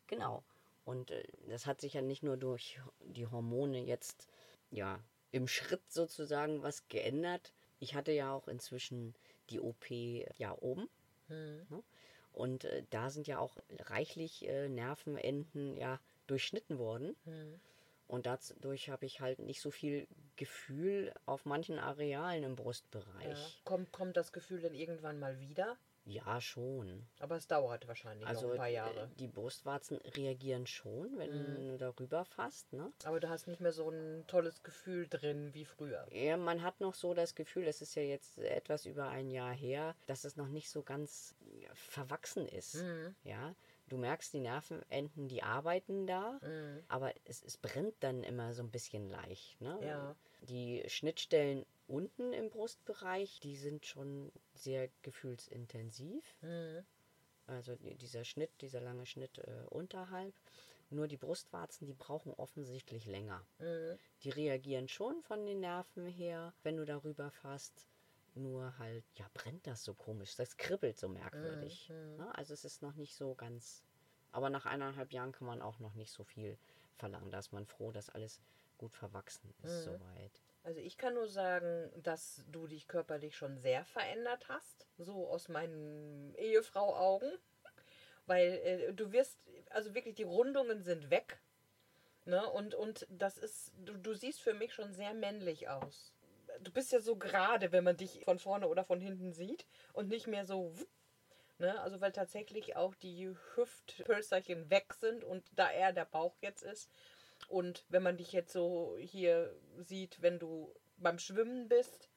Genau. 0.07 0.43
Und 0.85 1.11
äh, 1.11 1.23
das 1.49 1.65
hat 1.65 1.81
sich 1.81 1.93
ja 1.93 2.01
nicht 2.01 2.23
nur 2.23 2.37
durch 2.37 2.79
die 3.01 3.27
Hormone 3.27 3.83
jetzt 3.83 4.27
ja 4.71 4.99
im 5.31 5.47
Schritt 5.47 5.91
sozusagen 5.91 6.63
was 6.63 6.87
geändert. 6.87 7.53
Ich 7.79 7.93
hatte 7.93 8.11
ja 8.11 8.33
auch 8.33 8.47
inzwischen 8.47 9.13
die 9.49 9.59
OP 9.59 9.89
ja 9.89 10.57
oben. 10.59 10.89
Mhm. 11.27 11.67
Ne? 11.69 11.83
Und 12.31 12.65
äh, 12.65 12.83
da 12.89 13.09
sind 13.09 13.27
ja 13.27 13.39
auch 13.39 13.57
reichlich 13.79 14.47
äh, 14.47 14.69
Nervenenden 14.69 15.75
ja 15.75 15.99
durchschnitten 16.27 16.77
worden. 16.77 17.15
Mhm. 17.25 17.59
Und 18.07 18.25
dadurch 18.25 18.89
habe 18.89 19.05
ich 19.05 19.19
halt 19.19 19.39
nicht 19.39 19.59
so 19.61 19.69
viel 19.69 20.07
Gefühl 20.37 21.13
auf 21.25 21.45
manchen 21.45 21.77
Arealen 21.77 22.43
im 22.43 22.55
Ja. 22.55 22.63
Brustbereich. 22.63 23.61
Kommt, 23.65 23.91
kommt 23.91 24.15
das 24.15 24.31
Gefühl 24.31 24.61
denn 24.61 24.73
irgendwann 24.73 25.19
mal 25.19 25.39
wieder? 25.39 25.77
Ja, 26.05 26.39
schon. 26.39 27.05
Aber 27.19 27.35
es 27.35 27.47
dauert 27.47 27.85
wahrscheinlich 27.89 28.25
Also 28.25 28.45
noch 28.47 28.53
ein 28.53 28.57
paar 28.59 28.69
äh, 28.69 28.73
Jahre. 28.75 29.11
die 29.19 29.27
Brustwarzen 29.27 29.97
reagieren 30.15 30.65
schon, 30.65 31.17
wenn 31.17 31.31
Mhm. 31.31 31.55
du 31.73 31.77
darüber 31.79 32.23
fasst. 32.23 32.71
Ne? 32.71 32.93
Aber 33.03 33.19
du 33.19 33.27
hast 33.27 33.45
nicht 33.47 33.59
mehr 33.59 33.73
so 33.73 33.89
ein 33.89 34.23
tolles 34.27 34.63
Gefühl 34.63 35.09
drin 35.09 35.53
wie 35.53 35.65
früher. 35.65 36.07
Ja, 36.13 36.37
man 36.37 36.63
hat 36.63 36.79
noch 36.79 36.93
so 36.93 37.13
das 37.13 37.35
Gefühl, 37.35 37.65
das 37.65 37.81
ist 37.81 37.93
ja 37.95 38.03
jetzt 38.03 38.37
etwas 38.37 38.85
über 38.85 39.09
ein 39.09 39.29
Jahr 39.31 39.53
her, 39.53 39.97
dass 40.05 40.23
es 40.23 40.37
noch 40.37 40.47
nicht 40.47 40.69
so 40.69 40.81
ganz 40.81 41.35
ja, 41.59 41.69
verwachsen 41.73 42.47
ist. 42.47 42.75
Mhm. 42.75 43.13
Ja, 43.25 43.53
du 43.87 43.97
merkst, 43.97 44.33
die 44.33 44.39
Nervenenden, 44.39 45.27
die 45.27 45.43
arbeiten 45.43 46.07
da, 46.07 46.39
Mhm. 46.41 46.83
aber 46.87 47.13
es, 47.25 47.43
es 47.43 47.57
brennt 47.57 47.95
dann 48.01 48.23
immer 48.23 48.53
so 48.53 48.63
ein 48.63 48.71
bisschen 48.71 49.09
leicht. 49.09 49.59
Ne? 49.61 49.79
Ja. 49.81 50.15
Die 50.41 50.83
Schnittstellen 50.87 51.65
unten 51.87 52.33
im 52.33 52.49
Brustbereich, 52.49 53.39
die 53.39 53.55
sind 53.55 53.85
schon 53.85 54.31
sehr 54.53 54.89
gefühlsintensiv. 55.01 56.35
Mhm. 56.41 56.85
Also 57.47 57.75
die- 57.75 57.95
dieser 57.95 58.25
Schnitt, 58.25 58.51
dieser 58.61 58.81
lange 58.81 59.05
Schnitt 59.05 59.37
äh, 59.39 59.63
unterhalb. 59.69 60.33
Nur 60.89 61.07
die 61.07 61.17
Brustwarzen, 61.17 61.85
die 61.85 61.93
brauchen 61.93 62.33
offensichtlich 62.33 63.05
länger. 63.05 63.45
Mhm. 63.59 63.97
Die 64.23 64.29
reagieren 64.29 64.87
schon 64.87 65.21
von 65.23 65.45
den 65.45 65.59
Nerven 65.61 66.05
her, 66.07 66.53
wenn 66.63 66.77
du 66.77 66.85
darüber 66.85 67.31
fasst. 67.31 67.87
Nur 68.37 68.77
halt, 68.77 69.03
ja, 69.15 69.27
brennt 69.33 69.65
das 69.67 69.83
so 69.83 69.93
komisch. 69.93 70.35
Das 70.35 70.57
kribbelt 70.57 70.99
so 70.99 71.07
merkwürdig. 71.09 71.89
Mhm. 71.89 72.17
Ne? 72.17 72.35
Also 72.35 72.53
es 72.53 72.65
ist 72.65 72.81
noch 72.81 72.95
nicht 72.95 73.15
so 73.15 73.35
ganz. 73.35 73.83
Aber 74.31 74.49
nach 74.49 74.65
eineinhalb 74.65 75.11
Jahren 75.13 75.31
kann 75.31 75.47
man 75.47 75.61
auch 75.61 75.79
noch 75.79 75.95
nicht 75.95 76.11
so 76.11 76.23
viel 76.23 76.57
verlangen. 76.95 77.31
Da 77.31 77.39
ist 77.39 77.51
man 77.51 77.65
froh, 77.65 77.91
dass 77.91 78.09
alles 78.09 78.41
gut 78.77 78.95
verwachsen 78.95 79.53
ist 79.63 79.85
Mhm. 79.85 79.93
soweit. 79.93 80.41
Also 80.63 80.79
ich 80.81 80.97
kann 80.97 81.13
nur 81.13 81.27
sagen, 81.29 81.91
dass 82.03 82.43
du 82.51 82.67
dich 82.67 82.87
körperlich 82.87 83.35
schon 83.37 83.57
sehr 83.57 83.85
verändert 83.85 84.49
hast, 84.49 84.87
so 84.97 85.29
aus 85.29 85.47
meinen 85.47 86.35
Ehefrau-Augen, 86.35 87.31
weil 88.25 88.51
äh, 88.63 88.93
du 88.93 89.13
wirst, 89.13 89.39
also 89.69 89.95
wirklich 89.95 90.15
die 90.15 90.23
Rundungen 90.23 90.83
sind 90.83 91.09
weg, 91.09 91.39
ne? 92.25 92.49
Und 92.49 92.75
und 92.75 93.07
das 93.09 93.37
ist, 93.37 93.71
du, 93.77 93.97
du 93.97 94.13
siehst 94.13 94.41
für 94.41 94.53
mich 94.53 94.73
schon 94.73 94.91
sehr 94.91 95.13
männlich 95.13 95.69
aus. 95.69 96.13
Du 96.61 96.71
bist 96.71 96.91
ja 96.91 96.99
so 96.99 97.15
gerade, 97.15 97.71
wenn 97.71 97.83
man 97.83 97.97
dich 97.97 98.23
von 98.25 98.39
vorne 98.39 98.67
oder 98.67 98.83
von 98.83 98.99
hinten 98.99 99.33
sieht 99.33 99.65
und 99.93 100.07
nicht 100.09 100.27
mehr 100.27 100.45
so 100.45 100.73
Ne, 101.59 101.79
also 101.81 101.99
weil 102.01 102.11
tatsächlich 102.11 102.75
auch 102.75 102.93
die 102.93 103.35
Hüftpölsterchen 103.55 104.69
weg 104.69 104.93
sind 104.93 105.23
und 105.23 105.43
da 105.55 105.71
eher 105.71 105.91
der 105.91 106.05
Bauch 106.05 106.35
jetzt 106.41 106.61
ist. 106.61 106.91
Und 107.47 107.83
wenn 107.89 108.03
man 108.03 108.17
dich 108.17 108.31
jetzt 108.31 108.53
so 108.53 108.95
hier 108.99 109.55
sieht, 109.79 110.21
wenn 110.21 110.37
du 110.37 110.71
beim 110.97 111.17
Schwimmen 111.17 111.67
bist, 111.67 112.09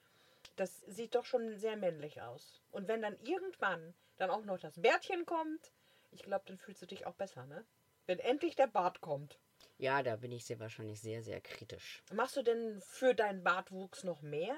das 0.57 0.81
sieht 0.81 1.14
doch 1.14 1.24
schon 1.24 1.57
sehr 1.57 1.76
männlich 1.76 2.20
aus. 2.20 2.61
Und 2.70 2.87
wenn 2.87 3.00
dann 3.00 3.18
irgendwann 3.22 3.94
dann 4.18 4.31
auch 4.31 4.44
noch 4.44 4.59
das 4.59 4.81
Bärtchen 4.81 5.24
kommt, 5.24 5.72
ich 6.11 6.22
glaube, 6.22 6.44
dann 6.46 6.59
fühlst 6.59 6.83
du 6.83 6.87
dich 6.87 7.07
auch 7.07 7.14
besser, 7.14 7.46
ne? 7.46 7.64
Wenn 8.05 8.18
endlich 8.18 8.57
der 8.57 8.66
Bart 8.66 9.00
kommt. 9.00 9.38
Ja, 9.81 10.03
da 10.03 10.16
bin 10.16 10.31
ich 10.31 10.45
sehr 10.45 10.61
wahrscheinlich 10.61 11.01
sehr, 11.01 11.23
sehr 11.23 11.40
kritisch. 11.40 12.03
Machst 12.12 12.37
du 12.37 12.43
denn 12.43 12.83
für 12.83 13.14
deinen 13.14 13.43
Bartwuchs 13.43 14.05
noch 14.05 14.21
mehr? 14.21 14.55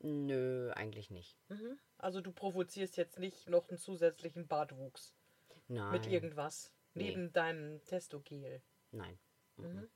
Nö, 0.00 0.70
eigentlich 0.72 1.10
nicht. 1.10 1.38
Mhm. 1.48 1.78
Also 1.96 2.20
du 2.20 2.30
provozierst 2.30 2.98
jetzt 2.98 3.18
nicht 3.18 3.48
noch 3.48 3.70
einen 3.70 3.78
zusätzlichen 3.78 4.46
Bartwuchs 4.46 5.14
Nein. 5.68 5.92
mit 5.92 6.06
irgendwas 6.06 6.70
Nee. 6.92 7.04
neben 7.04 7.32
deinem 7.32 7.82
Testogel. 7.86 8.60
Nein. 8.92 9.18
Mhm. 9.56 9.66
Mhm. 9.68 9.90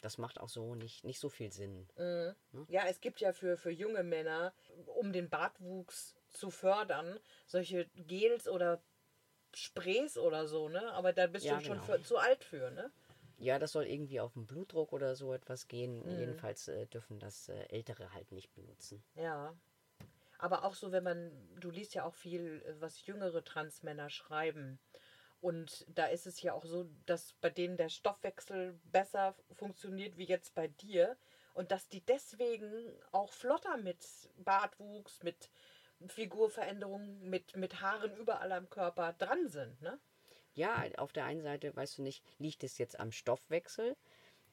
Das 0.00 0.16
macht 0.16 0.40
auch 0.40 0.48
so 0.48 0.74
nicht, 0.74 1.04
nicht 1.04 1.18
so 1.18 1.28
viel 1.28 1.52
Sinn. 1.52 1.86
Mhm. 1.96 2.64
Ja, 2.68 2.86
es 2.86 3.00
gibt 3.00 3.20
ja 3.20 3.34
für, 3.34 3.58
für 3.58 3.70
junge 3.70 4.04
Männer, 4.04 4.54
um 4.86 5.12
den 5.12 5.28
Bartwuchs 5.28 6.16
zu 6.30 6.50
fördern, 6.50 7.20
solche 7.46 7.86
Gels 7.94 8.48
oder 8.48 8.80
Sprays 9.54 10.16
oder 10.16 10.46
so, 10.46 10.70
ne? 10.70 10.92
Aber 10.92 11.12
da 11.12 11.26
bist 11.26 11.44
Ja, 11.44 11.58
du 11.58 11.64
schon 11.64 11.80
genau. 11.80 11.84
für, 11.84 12.02
zu 12.02 12.16
alt 12.16 12.42
für, 12.44 12.70
ne? 12.70 12.90
Ja, 13.38 13.58
das 13.58 13.72
soll 13.72 13.86
irgendwie 13.86 14.20
auf 14.20 14.32
den 14.34 14.46
Blutdruck 14.46 14.92
oder 14.92 15.14
so 15.14 15.32
etwas 15.32 15.68
gehen. 15.68 16.04
Mhm. 16.04 16.18
Jedenfalls 16.18 16.68
äh, 16.68 16.86
dürfen 16.86 17.18
das 17.20 17.48
äh, 17.48 17.62
Ältere 17.68 18.12
halt 18.12 18.32
nicht 18.32 18.52
benutzen. 18.54 19.02
Ja. 19.14 19.56
Aber 20.38 20.64
auch 20.64 20.74
so, 20.74 20.92
wenn 20.92 21.04
man, 21.04 21.30
du 21.58 21.70
liest 21.70 21.94
ja 21.94 22.04
auch 22.04 22.14
viel, 22.14 22.62
äh, 22.66 22.80
was 22.80 23.06
jüngere 23.06 23.44
Transmänner 23.44 24.10
schreiben. 24.10 24.78
Und 25.40 25.86
da 25.88 26.06
ist 26.06 26.26
es 26.26 26.42
ja 26.42 26.52
auch 26.52 26.64
so, 26.64 26.88
dass 27.06 27.34
bei 27.34 27.50
denen 27.50 27.76
der 27.76 27.88
Stoffwechsel 27.88 28.78
besser 28.84 29.36
funktioniert 29.52 30.16
wie 30.16 30.26
jetzt 30.26 30.54
bei 30.54 30.66
dir. 30.66 31.16
Und 31.54 31.70
dass 31.70 31.88
die 31.88 32.04
deswegen 32.04 32.92
auch 33.12 33.32
flotter 33.32 33.76
mit 33.76 34.04
Bartwuchs, 34.36 35.22
mit 35.22 35.50
Figurveränderungen, 36.06 37.28
mit, 37.28 37.56
mit 37.56 37.80
Haaren 37.80 38.16
überall 38.16 38.52
am 38.52 38.70
Körper 38.70 39.12
dran 39.12 39.48
sind, 39.48 39.80
ne? 39.80 39.98
Ja, 40.58 40.84
auf 40.98 41.12
der 41.12 41.24
einen 41.24 41.42
Seite, 41.42 41.74
weißt 41.74 41.98
du 41.98 42.02
nicht, 42.02 42.24
liegt 42.38 42.64
es 42.64 42.78
jetzt 42.78 42.98
am 43.00 43.12
Stoffwechsel, 43.12 43.96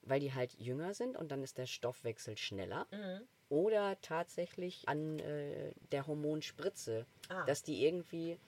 weil 0.04 0.20
die 0.20 0.34
halt 0.34 0.54
jünger 0.54 0.94
sind 0.94 1.18
und 1.18 1.32
dann 1.32 1.42
ist 1.44 1.58
der 1.58 1.66
Stoffwechsel 1.66 2.38
schneller. 2.38 2.88
Mhm. 2.92 3.28
Oder 3.50 4.00
tatsächlich 4.02 4.88
an 4.88 5.20
äh, 5.20 5.74
der 5.92 6.08
Hormonspritze, 6.08 7.06
Ah. 7.30 7.44
dass 7.46 7.64
die 7.64 7.84
irgendwie 7.86 8.40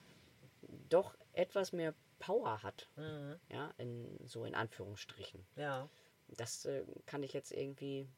doch 0.88 1.16
etwas 1.32 1.72
mehr 1.72 1.94
Power 2.18 2.62
hat. 2.62 2.88
Mhm. 2.96 3.38
Ja, 3.50 3.72
in, 3.78 4.18
so 4.26 4.44
in 4.44 4.54
Anführungsstrichen. 4.54 5.44
Ja. 5.56 5.88
das 6.36 6.64
äh, 6.66 6.84
kann 7.06 7.22
ich 7.22 7.32
jetzt 7.32 7.52
irgendwie 7.52 8.08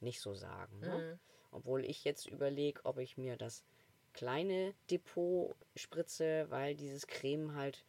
nicht 0.00 0.20
so 0.20 0.34
sagen. 0.34 0.78
Ne? 0.80 0.98
Mhm. 0.98 1.18
Obwohl 1.50 1.84
ich 1.84 2.04
jetzt 2.04 2.26
überlege, 2.26 2.80
ob 2.84 2.98
ich 2.98 3.16
mir 3.16 3.36
das 3.36 3.64
kleine 4.12 4.74
Depot 4.90 5.54
spritze, 5.74 6.46
weil 6.50 6.74
dieses 6.74 7.06
Creme 7.06 7.54
halt, 7.54 7.84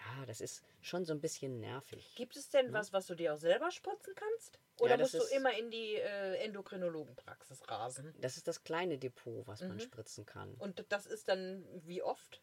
ja, 0.00 0.26
das 0.26 0.40
ist 0.40 0.62
schon 0.82 1.04
so 1.04 1.12
ein 1.12 1.20
bisschen 1.20 1.60
nervig. 1.60 2.14
Gibt 2.16 2.36
es 2.36 2.48
denn 2.50 2.72
was, 2.72 2.92
was 2.92 3.06
du 3.06 3.14
dir 3.14 3.34
auch 3.34 3.38
selber 3.38 3.70
spritzen 3.70 4.14
kannst? 4.14 4.58
Oder 4.78 4.92
Ja, 4.92 4.96
musst 4.98 5.14
du 5.14 5.24
immer 5.36 5.52
in 5.56 5.70
die 5.70 5.94
äh, 5.96 6.36
Endokrinologenpraxis 6.36 7.68
rasen? 7.68 8.14
Das 8.20 8.36
ist 8.36 8.48
das 8.48 8.64
kleine 8.64 8.98
Depot, 8.98 9.46
was 9.46 9.60
man 9.60 9.74
Mhm. 9.74 9.80
spritzen 9.80 10.24
kann. 10.26 10.54
Und 10.54 10.84
das 10.88 11.06
ist 11.06 11.28
dann 11.28 11.64
wie 11.86 12.02
oft? 12.02 12.40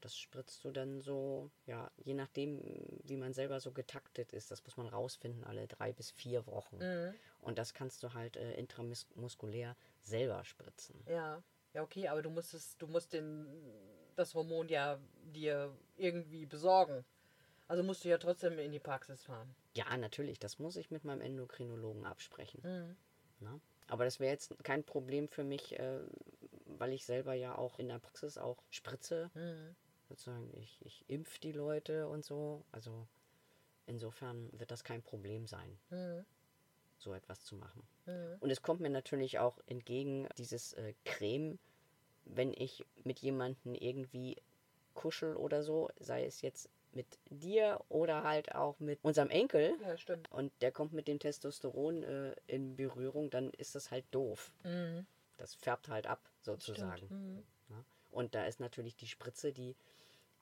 Das 0.00 0.16
spritzt 0.16 0.64
du 0.64 0.70
dann 0.70 1.00
so, 1.00 1.50
ja, 1.66 1.90
je 1.96 2.14
nachdem, 2.14 2.62
wie 3.04 3.16
man 3.16 3.34
selber 3.34 3.60
so 3.60 3.72
getaktet 3.72 4.32
ist. 4.32 4.50
Das 4.50 4.64
muss 4.64 4.76
man 4.76 4.86
rausfinden, 4.86 5.44
alle 5.44 5.66
drei 5.68 5.92
bis 5.92 6.10
vier 6.10 6.46
Wochen. 6.46 6.78
Mhm. 6.78 7.14
Und 7.40 7.58
das 7.58 7.74
kannst 7.74 8.02
du 8.02 8.14
halt 8.14 8.36
äh, 8.36 8.54
intramuskulär 8.54 9.76
selber 10.02 10.44
spritzen. 10.44 11.04
Ja. 11.08 11.42
Ja, 11.76 11.82
okay, 11.82 12.08
aber 12.08 12.22
du 12.22 12.30
musst 12.30 12.54
es, 12.54 12.78
du 12.78 12.86
musst 12.86 13.12
den, 13.12 13.46
das 14.14 14.34
Hormon 14.34 14.66
ja 14.70 14.98
dir 15.34 15.76
irgendwie 15.98 16.46
besorgen. 16.46 17.04
Also 17.68 17.82
musst 17.82 18.02
du 18.02 18.08
ja 18.08 18.16
trotzdem 18.16 18.58
in 18.58 18.72
die 18.72 18.78
Praxis 18.78 19.24
fahren. 19.24 19.54
Ja, 19.74 19.94
natürlich, 19.98 20.38
das 20.38 20.58
muss 20.58 20.76
ich 20.76 20.90
mit 20.90 21.04
meinem 21.04 21.20
Endokrinologen 21.20 22.06
absprechen. 22.06 22.62
Mhm. 22.62 22.96
Ne? 23.44 23.60
Aber 23.88 24.06
das 24.06 24.20
wäre 24.20 24.32
jetzt 24.32 24.54
kein 24.64 24.84
Problem 24.84 25.28
für 25.28 25.44
mich, 25.44 25.78
äh, 25.78 26.00
weil 26.64 26.94
ich 26.94 27.04
selber 27.04 27.34
ja 27.34 27.58
auch 27.58 27.78
in 27.78 27.88
der 27.88 27.98
Praxis 27.98 28.38
auch 28.38 28.62
spritze. 28.70 29.30
Mhm. 29.34 29.76
Sozusagen, 30.08 30.50
ich, 30.56 30.78
ich 30.80 31.04
impf 31.08 31.38
die 31.40 31.52
Leute 31.52 32.08
und 32.08 32.24
so. 32.24 32.64
Also 32.72 33.06
insofern 33.84 34.48
wird 34.58 34.70
das 34.70 34.82
kein 34.82 35.02
Problem 35.02 35.46
sein, 35.46 35.78
Mhm. 35.90 36.24
So 36.98 37.14
etwas 37.14 37.44
zu 37.44 37.56
machen. 37.56 37.86
Mhm. 38.06 38.36
Und 38.40 38.50
es 38.50 38.62
kommt 38.62 38.80
mir 38.80 38.90
natürlich 38.90 39.38
auch 39.38 39.58
entgegen, 39.66 40.28
dieses 40.38 40.72
äh, 40.74 40.94
Creme, 41.04 41.58
wenn 42.24 42.52
ich 42.52 42.84
mit 43.04 43.18
jemandem 43.20 43.74
irgendwie 43.74 44.36
kuschel 44.94 45.36
oder 45.36 45.62
so, 45.62 45.90
sei 45.98 46.24
es 46.24 46.40
jetzt 46.42 46.68
mit 46.92 47.06
dir 47.28 47.80
oder 47.90 48.24
halt 48.24 48.54
auch 48.54 48.80
mit 48.80 48.98
unserem 49.02 49.28
Enkel 49.28 49.76
Ja, 49.82 49.96
stimmt. 49.98 50.30
und 50.32 50.50
der 50.62 50.72
kommt 50.72 50.92
mit 50.94 51.06
dem 51.08 51.18
Testosteron 51.18 52.02
äh, 52.02 52.34
in 52.46 52.74
Berührung, 52.74 53.28
dann 53.30 53.50
ist 53.50 53.74
das 53.74 53.90
halt 53.90 54.06
doof. 54.10 54.52
Mhm. 54.64 55.06
Das 55.36 55.54
färbt 55.54 55.88
halt 55.88 56.06
ab, 56.06 56.30
sozusagen. 56.40 57.06
Mhm. 57.10 57.44
Ne? 57.68 57.84
Und 58.10 58.34
da 58.34 58.46
ist 58.46 58.60
natürlich 58.60 58.96
die 58.96 59.06
Spritze 59.06 59.52
die 59.52 59.76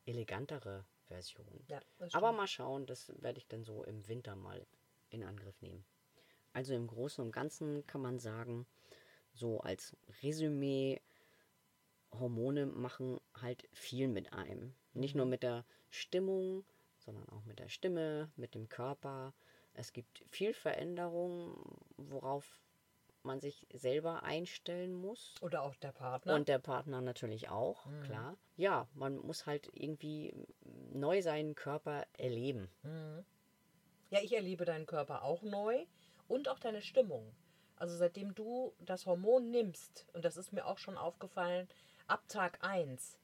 elegantere 0.06 0.84
Version. 1.08 1.64
Ja, 1.68 1.80
Aber 2.12 2.32
mal 2.32 2.46
schauen, 2.46 2.86
das 2.86 3.12
werde 3.20 3.38
ich 3.38 3.48
dann 3.48 3.64
so 3.64 3.82
im 3.84 4.06
Winter 4.08 4.36
mal 4.36 4.64
in 5.10 5.24
Angriff 5.24 5.60
nehmen. 5.60 5.84
Also 6.54 6.72
im 6.72 6.86
Großen 6.86 7.22
und 7.22 7.32
Ganzen 7.32 7.84
kann 7.86 8.00
man 8.00 8.18
sagen, 8.18 8.66
so 9.32 9.60
als 9.60 9.96
Resümee, 10.22 11.02
Hormone 12.12 12.66
machen 12.66 13.20
halt 13.34 13.68
viel 13.72 14.06
mit 14.06 14.32
einem. 14.32 14.72
Nicht 14.92 15.16
nur 15.16 15.26
mit 15.26 15.42
der 15.42 15.66
Stimmung, 15.90 16.64
sondern 16.98 17.28
auch 17.28 17.44
mit 17.44 17.58
der 17.58 17.68
Stimme, 17.68 18.30
mit 18.36 18.54
dem 18.54 18.68
Körper. 18.68 19.34
Es 19.74 19.92
gibt 19.92 20.24
viel 20.28 20.54
Veränderung, 20.54 21.56
worauf 21.96 22.60
man 23.24 23.40
sich 23.40 23.66
selber 23.72 24.22
einstellen 24.22 24.94
muss. 24.94 25.34
Oder 25.40 25.62
auch 25.62 25.74
der 25.74 25.90
Partner. 25.90 26.36
Und 26.36 26.46
der 26.46 26.60
Partner 26.60 27.00
natürlich 27.00 27.48
auch, 27.48 27.84
klar. 28.04 28.36
Ja, 28.56 28.86
man 28.94 29.16
muss 29.16 29.46
halt 29.46 29.70
irgendwie 29.72 30.32
neu 30.92 31.20
seinen 31.20 31.56
Körper 31.56 32.06
erleben. 32.16 32.70
Mhm. 32.84 33.24
Ja, 34.10 34.20
ich 34.22 34.34
erlebe 34.36 34.64
deinen 34.64 34.86
Körper 34.86 35.24
auch 35.24 35.42
neu 35.42 35.84
und 36.28 36.48
auch 36.48 36.58
deine 36.58 36.82
Stimmung. 36.82 37.34
Also 37.76 37.96
seitdem 37.96 38.34
du 38.34 38.72
das 38.80 39.06
Hormon 39.06 39.50
nimmst, 39.50 40.06
und 40.12 40.24
das 40.24 40.36
ist 40.36 40.52
mir 40.52 40.66
auch 40.66 40.78
schon 40.78 40.96
aufgefallen, 40.96 41.68
ab 42.06 42.22
Tag 42.28 42.58
1, 42.62 43.18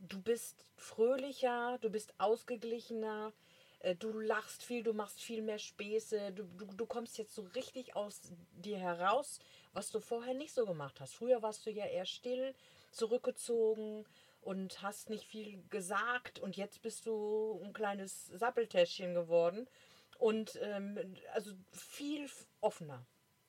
du 0.00 0.20
bist 0.20 0.64
fröhlicher, 0.76 1.78
du 1.80 1.90
bist 1.90 2.14
ausgeglichener, 2.18 3.32
äh, 3.80 3.94
du 3.94 4.18
lachst 4.18 4.62
viel, 4.62 4.82
du 4.82 4.92
machst 4.92 5.20
viel 5.20 5.42
mehr 5.42 5.58
Späße, 5.58 6.32
du, 6.32 6.44
du, 6.44 6.66
du 6.66 6.86
kommst 6.86 7.18
jetzt 7.18 7.34
so 7.34 7.42
richtig 7.54 7.96
aus 7.96 8.20
dir 8.52 8.78
heraus, 8.78 9.38
was 9.72 9.90
du 9.90 10.00
vorher 10.00 10.34
nicht 10.34 10.52
so 10.52 10.66
gemacht 10.66 11.00
hast. 11.00 11.14
Früher 11.14 11.42
warst 11.42 11.66
du 11.66 11.70
ja 11.70 11.86
eher 11.86 12.06
still, 12.06 12.54
zurückgezogen 12.90 14.04
und 14.42 14.82
hast 14.82 15.10
nicht 15.10 15.24
viel 15.24 15.62
gesagt 15.70 16.38
und 16.38 16.56
jetzt 16.56 16.82
bist 16.82 17.06
du 17.06 17.60
ein 17.62 17.72
kleines 17.72 18.26
Sappeltäschchen 18.28 19.14
geworden 19.14 19.68
und 20.18 20.58
ähm, 20.62 21.16
also 21.32 21.52
viel 21.72 22.28
offener. 22.60 23.06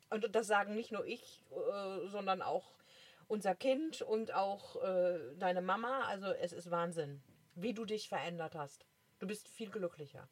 Und 0.10 0.34
das 0.34 0.48
sagen 0.48 0.76
nicht 0.76 0.92
nur 0.92 1.06
ich, 1.06 1.42
äh, 1.52 2.08
sondern 2.08 2.42
auch 2.42 2.80
unser 3.28 3.54
Kind 3.56 4.02
und 4.02 4.34
auch 4.34 4.82
äh, 4.82 5.20
deine 5.38 5.62
Mama. 5.62 6.02
Also 6.08 6.28
es 6.28 6.54
ist 6.54 6.72
Wahnsinn, 6.72 7.22
wie 7.56 7.74
du 7.74 7.86
dich 7.86 8.10
verändert 8.10 8.56
hast. 8.56 8.86
Du 9.20 9.28
bist 9.28 9.48
viel 9.48 9.70
glücklicher. 9.70 10.28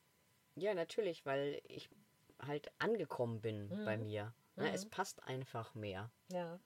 Ja, 0.56 0.74
natürlich, 0.74 1.26
weil 1.26 1.62
ich 1.68 1.90
halt 2.40 2.72
angekommen 2.80 3.42
bin 3.42 3.70
bei 3.86 3.98
mir. 3.98 4.34
Ne, 4.56 4.72
Es 4.74 4.88
passt 4.90 5.24
einfach 5.24 5.76
mehr. 5.76 6.10
Ja. 6.32 6.60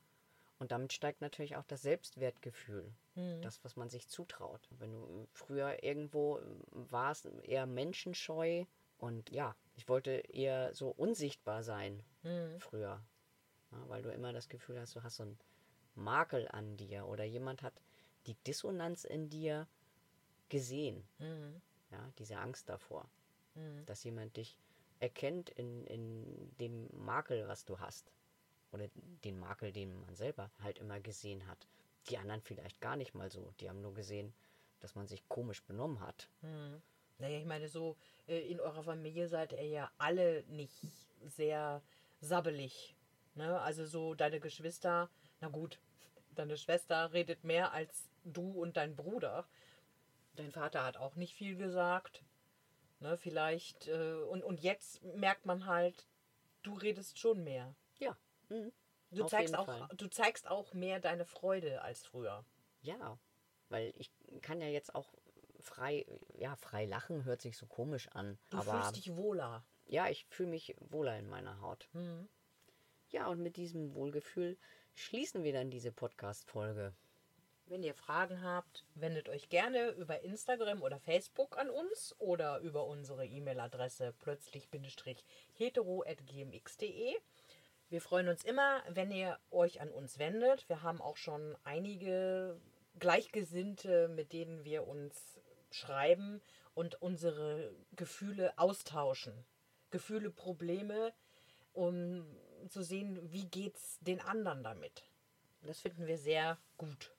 Und 0.59 0.71
damit 0.71 0.93
steigt 0.93 1.21
natürlich 1.21 1.57
auch 1.57 1.65
das 1.65 1.81
Selbstwertgefühl. 1.81 2.93
Mhm. 3.15 3.41
Das, 3.41 3.63
was 3.63 3.75
man 3.75 3.89
sich 3.89 4.07
zutraut. 4.07 4.61
Wenn 4.77 4.91
du 4.91 5.27
früher 5.33 5.83
irgendwo 5.83 6.39
warst, 6.71 7.25
eher 7.43 7.65
menschenscheu 7.65 8.65
und 8.97 9.31
ja, 9.31 9.55
ich 9.75 9.87
wollte 9.87 10.11
eher 10.11 10.73
so 10.73 10.89
unsichtbar 10.89 11.63
sein 11.63 12.03
Mhm. 12.23 12.59
früher. 12.59 13.01
Ja, 13.71 13.89
weil 13.89 14.01
du 14.01 14.11
immer 14.11 14.33
das 14.33 14.49
Gefühl 14.49 14.79
hast, 14.79 14.95
du 14.95 15.03
hast 15.03 15.15
so 15.17 15.23
einen 15.23 15.39
Makel 15.95 16.47
an 16.49 16.77
dir 16.77 17.07
oder 17.07 17.23
jemand 17.23 17.61
hat 17.63 17.73
die 18.27 18.35
Dissonanz 18.45 19.03
in 19.03 19.29
dir 19.29 19.67
gesehen. 20.49 21.03
Mhm. 21.19 21.61
Ja, 21.91 22.11
diese 22.19 22.37
Angst 22.37 22.69
davor, 22.69 23.09
Mhm. 23.55 23.85
dass 23.85 24.03
jemand 24.03 24.37
dich 24.37 24.57
erkennt 24.99 25.49
in, 25.49 25.85
in 25.87 26.55
dem 26.57 26.87
Makel, 26.93 27.47
was 27.47 27.65
du 27.65 27.79
hast. 27.79 28.11
Oder 28.71 28.87
den 29.23 29.39
Makel, 29.39 29.73
den 29.73 29.99
man 30.01 30.15
selber 30.15 30.49
halt 30.59 30.77
immer 30.77 30.99
gesehen 30.99 31.45
hat. 31.47 31.67
Die 32.09 32.17
anderen 32.17 32.41
vielleicht 32.41 32.79
gar 32.79 32.95
nicht 32.95 33.13
mal 33.13 33.29
so. 33.29 33.53
Die 33.59 33.69
haben 33.69 33.81
nur 33.81 33.93
gesehen, 33.93 34.33
dass 34.79 34.95
man 34.95 35.07
sich 35.07 35.27
komisch 35.27 35.61
benommen 35.63 35.99
hat. 35.99 36.29
Mhm. 36.41 36.81
Naja, 37.21 37.37
ich 37.37 37.45
meine, 37.45 37.67
so 37.67 37.97
äh, 38.27 38.39
in 38.39 38.59
eurer 38.59 38.83
Familie 38.83 39.27
seid 39.27 39.53
ihr 39.53 39.67
ja 39.67 39.91
alle 39.99 40.43
nicht 40.47 40.73
sehr 41.27 41.81
sabbelig. 42.19 42.95
Ne? 43.35 43.59
Also 43.61 43.85
so 43.85 44.15
deine 44.15 44.39
Geschwister, 44.39 45.09
na 45.39 45.47
gut, 45.47 45.79
deine 46.35 46.57
Schwester 46.57 47.13
redet 47.13 47.43
mehr 47.43 47.71
als 47.71 48.09
du 48.23 48.51
und 48.51 48.75
dein 48.75 48.95
Bruder. 48.95 49.47
Dein 50.35 50.51
Vater 50.51 50.83
hat 50.83 50.97
auch 50.97 51.15
nicht 51.15 51.35
viel 51.35 51.55
gesagt. 51.55 52.23
Ne? 52.99 53.17
Vielleicht, 53.17 53.87
äh, 53.87 54.15
und, 54.29 54.43
und 54.43 54.59
jetzt 54.61 55.03
merkt 55.03 55.45
man 55.45 55.67
halt, 55.67 56.07
du 56.63 56.73
redest 56.73 57.19
schon 57.19 57.43
mehr. 57.43 57.75
Ja. 57.99 58.17
Mhm. 58.49 58.71
Du 59.11 59.25
Auf 59.25 59.29
zeigst, 59.31 59.55
auch, 59.57 59.65
Fall. 59.65 59.89
du 59.95 60.07
zeigst 60.07 60.49
auch 60.49 60.73
mehr 60.73 60.99
deine 60.99 61.25
Freude 61.25 61.81
als 61.81 62.03
früher. 62.03 62.45
Ja, 62.81 63.19
weil 63.67 63.93
ich 63.97 64.09
kann 64.41 64.61
ja 64.61 64.67
jetzt 64.67 64.95
auch 64.95 65.13
frei, 65.61 66.05
ja, 66.37 66.55
frei 66.55 66.85
lachen 66.85 67.25
hört 67.25 67.41
sich 67.41 67.57
so 67.57 67.65
komisch 67.65 68.07
an. 68.09 68.37
Du 68.49 68.57
aber 68.57 68.71
fühlst 68.71 68.95
dich 68.97 69.15
wohler. 69.15 69.63
ja, 69.85 70.09
ich 70.09 70.25
fühle 70.29 70.49
mich 70.49 70.75
wohler 70.79 71.17
in 71.17 71.29
meiner 71.29 71.61
Haut. 71.61 71.87
Mhm. 71.93 72.27
Ja, 73.09 73.27
und 73.27 73.39
mit 73.41 73.55
diesem 73.57 73.93
Wohlgefühl 73.93 74.57
schließen 74.95 75.43
wir 75.43 75.53
dann 75.53 75.69
diese 75.69 75.91
Podcast-Folge. 75.91 76.93
Wenn 77.65 77.83
ihr 77.83 77.93
Fragen 77.93 78.41
habt, 78.43 78.85
wendet 78.95 79.29
euch 79.29 79.47
gerne 79.47 79.91
über 79.91 80.23
Instagram 80.23 80.81
oder 80.81 80.99
Facebook 80.99 81.57
an 81.57 81.69
uns 81.69 82.13
oder 82.19 82.59
über 82.59 82.85
unsere 82.85 83.25
E-Mail-Adresse 83.25 84.13
plötzlich-hetero.gmx.de. 84.19 87.15
Wir 87.89 88.01
freuen 88.01 88.27
uns 88.27 88.43
immer, 88.43 88.83
wenn 88.89 89.09
ihr 89.11 89.39
euch 89.51 89.79
an 89.81 89.89
uns 89.89 90.19
wendet. 90.19 90.67
Wir 90.69 90.83
haben 90.83 91.01
auch 91.01 91.17
schon 91.17 91.57
einige 91.63 92.59
Gleichgesinnte, 92.99 94.07
mit 94.09 94.33
denen 94.33 94.63
wir 94.63 94.87
uns 94.87 95.39
schreiben 95.75 96.41
und 96.73 97.01
unsere 97.01 97.73
Gefühle 97.95 98.57
austauschen. 98.57 99.33
Gefühle, 99.89 100.29
Probleme, 100.29 101.13
um 101.73 102.25
zu 102.69 102.83
sehen, 102.83 103.19
wie 103.31 103.45
geht's 103.45 103.99
den 103.99 104.21
anderen 104.21 104.63
damit. 104.63 105.03
Das 105.63 105.81
finden 105.81 106.07
wir 106.07 106.17
sehr 106.17 106.57
gut. 106.77 107.11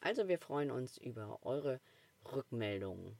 Also 0.00 0.28
wir 0.28 0.38
freuen 0.38 0.70
uns 0.70 0.96
über 0.96 1.40
eure 1.42 1.80
Rückmeldungen. 2.32 3.18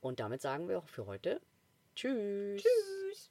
Und 0.00 0.20
damit 0.20 0.42
sagen 0.42 0.68
wir 0.68 0.78
auch 0.78 0.88
für 0.88 1.06
heute 1.06 1.40
Tschüss. 1.94 2.62
Tschüss. 2.62 3.30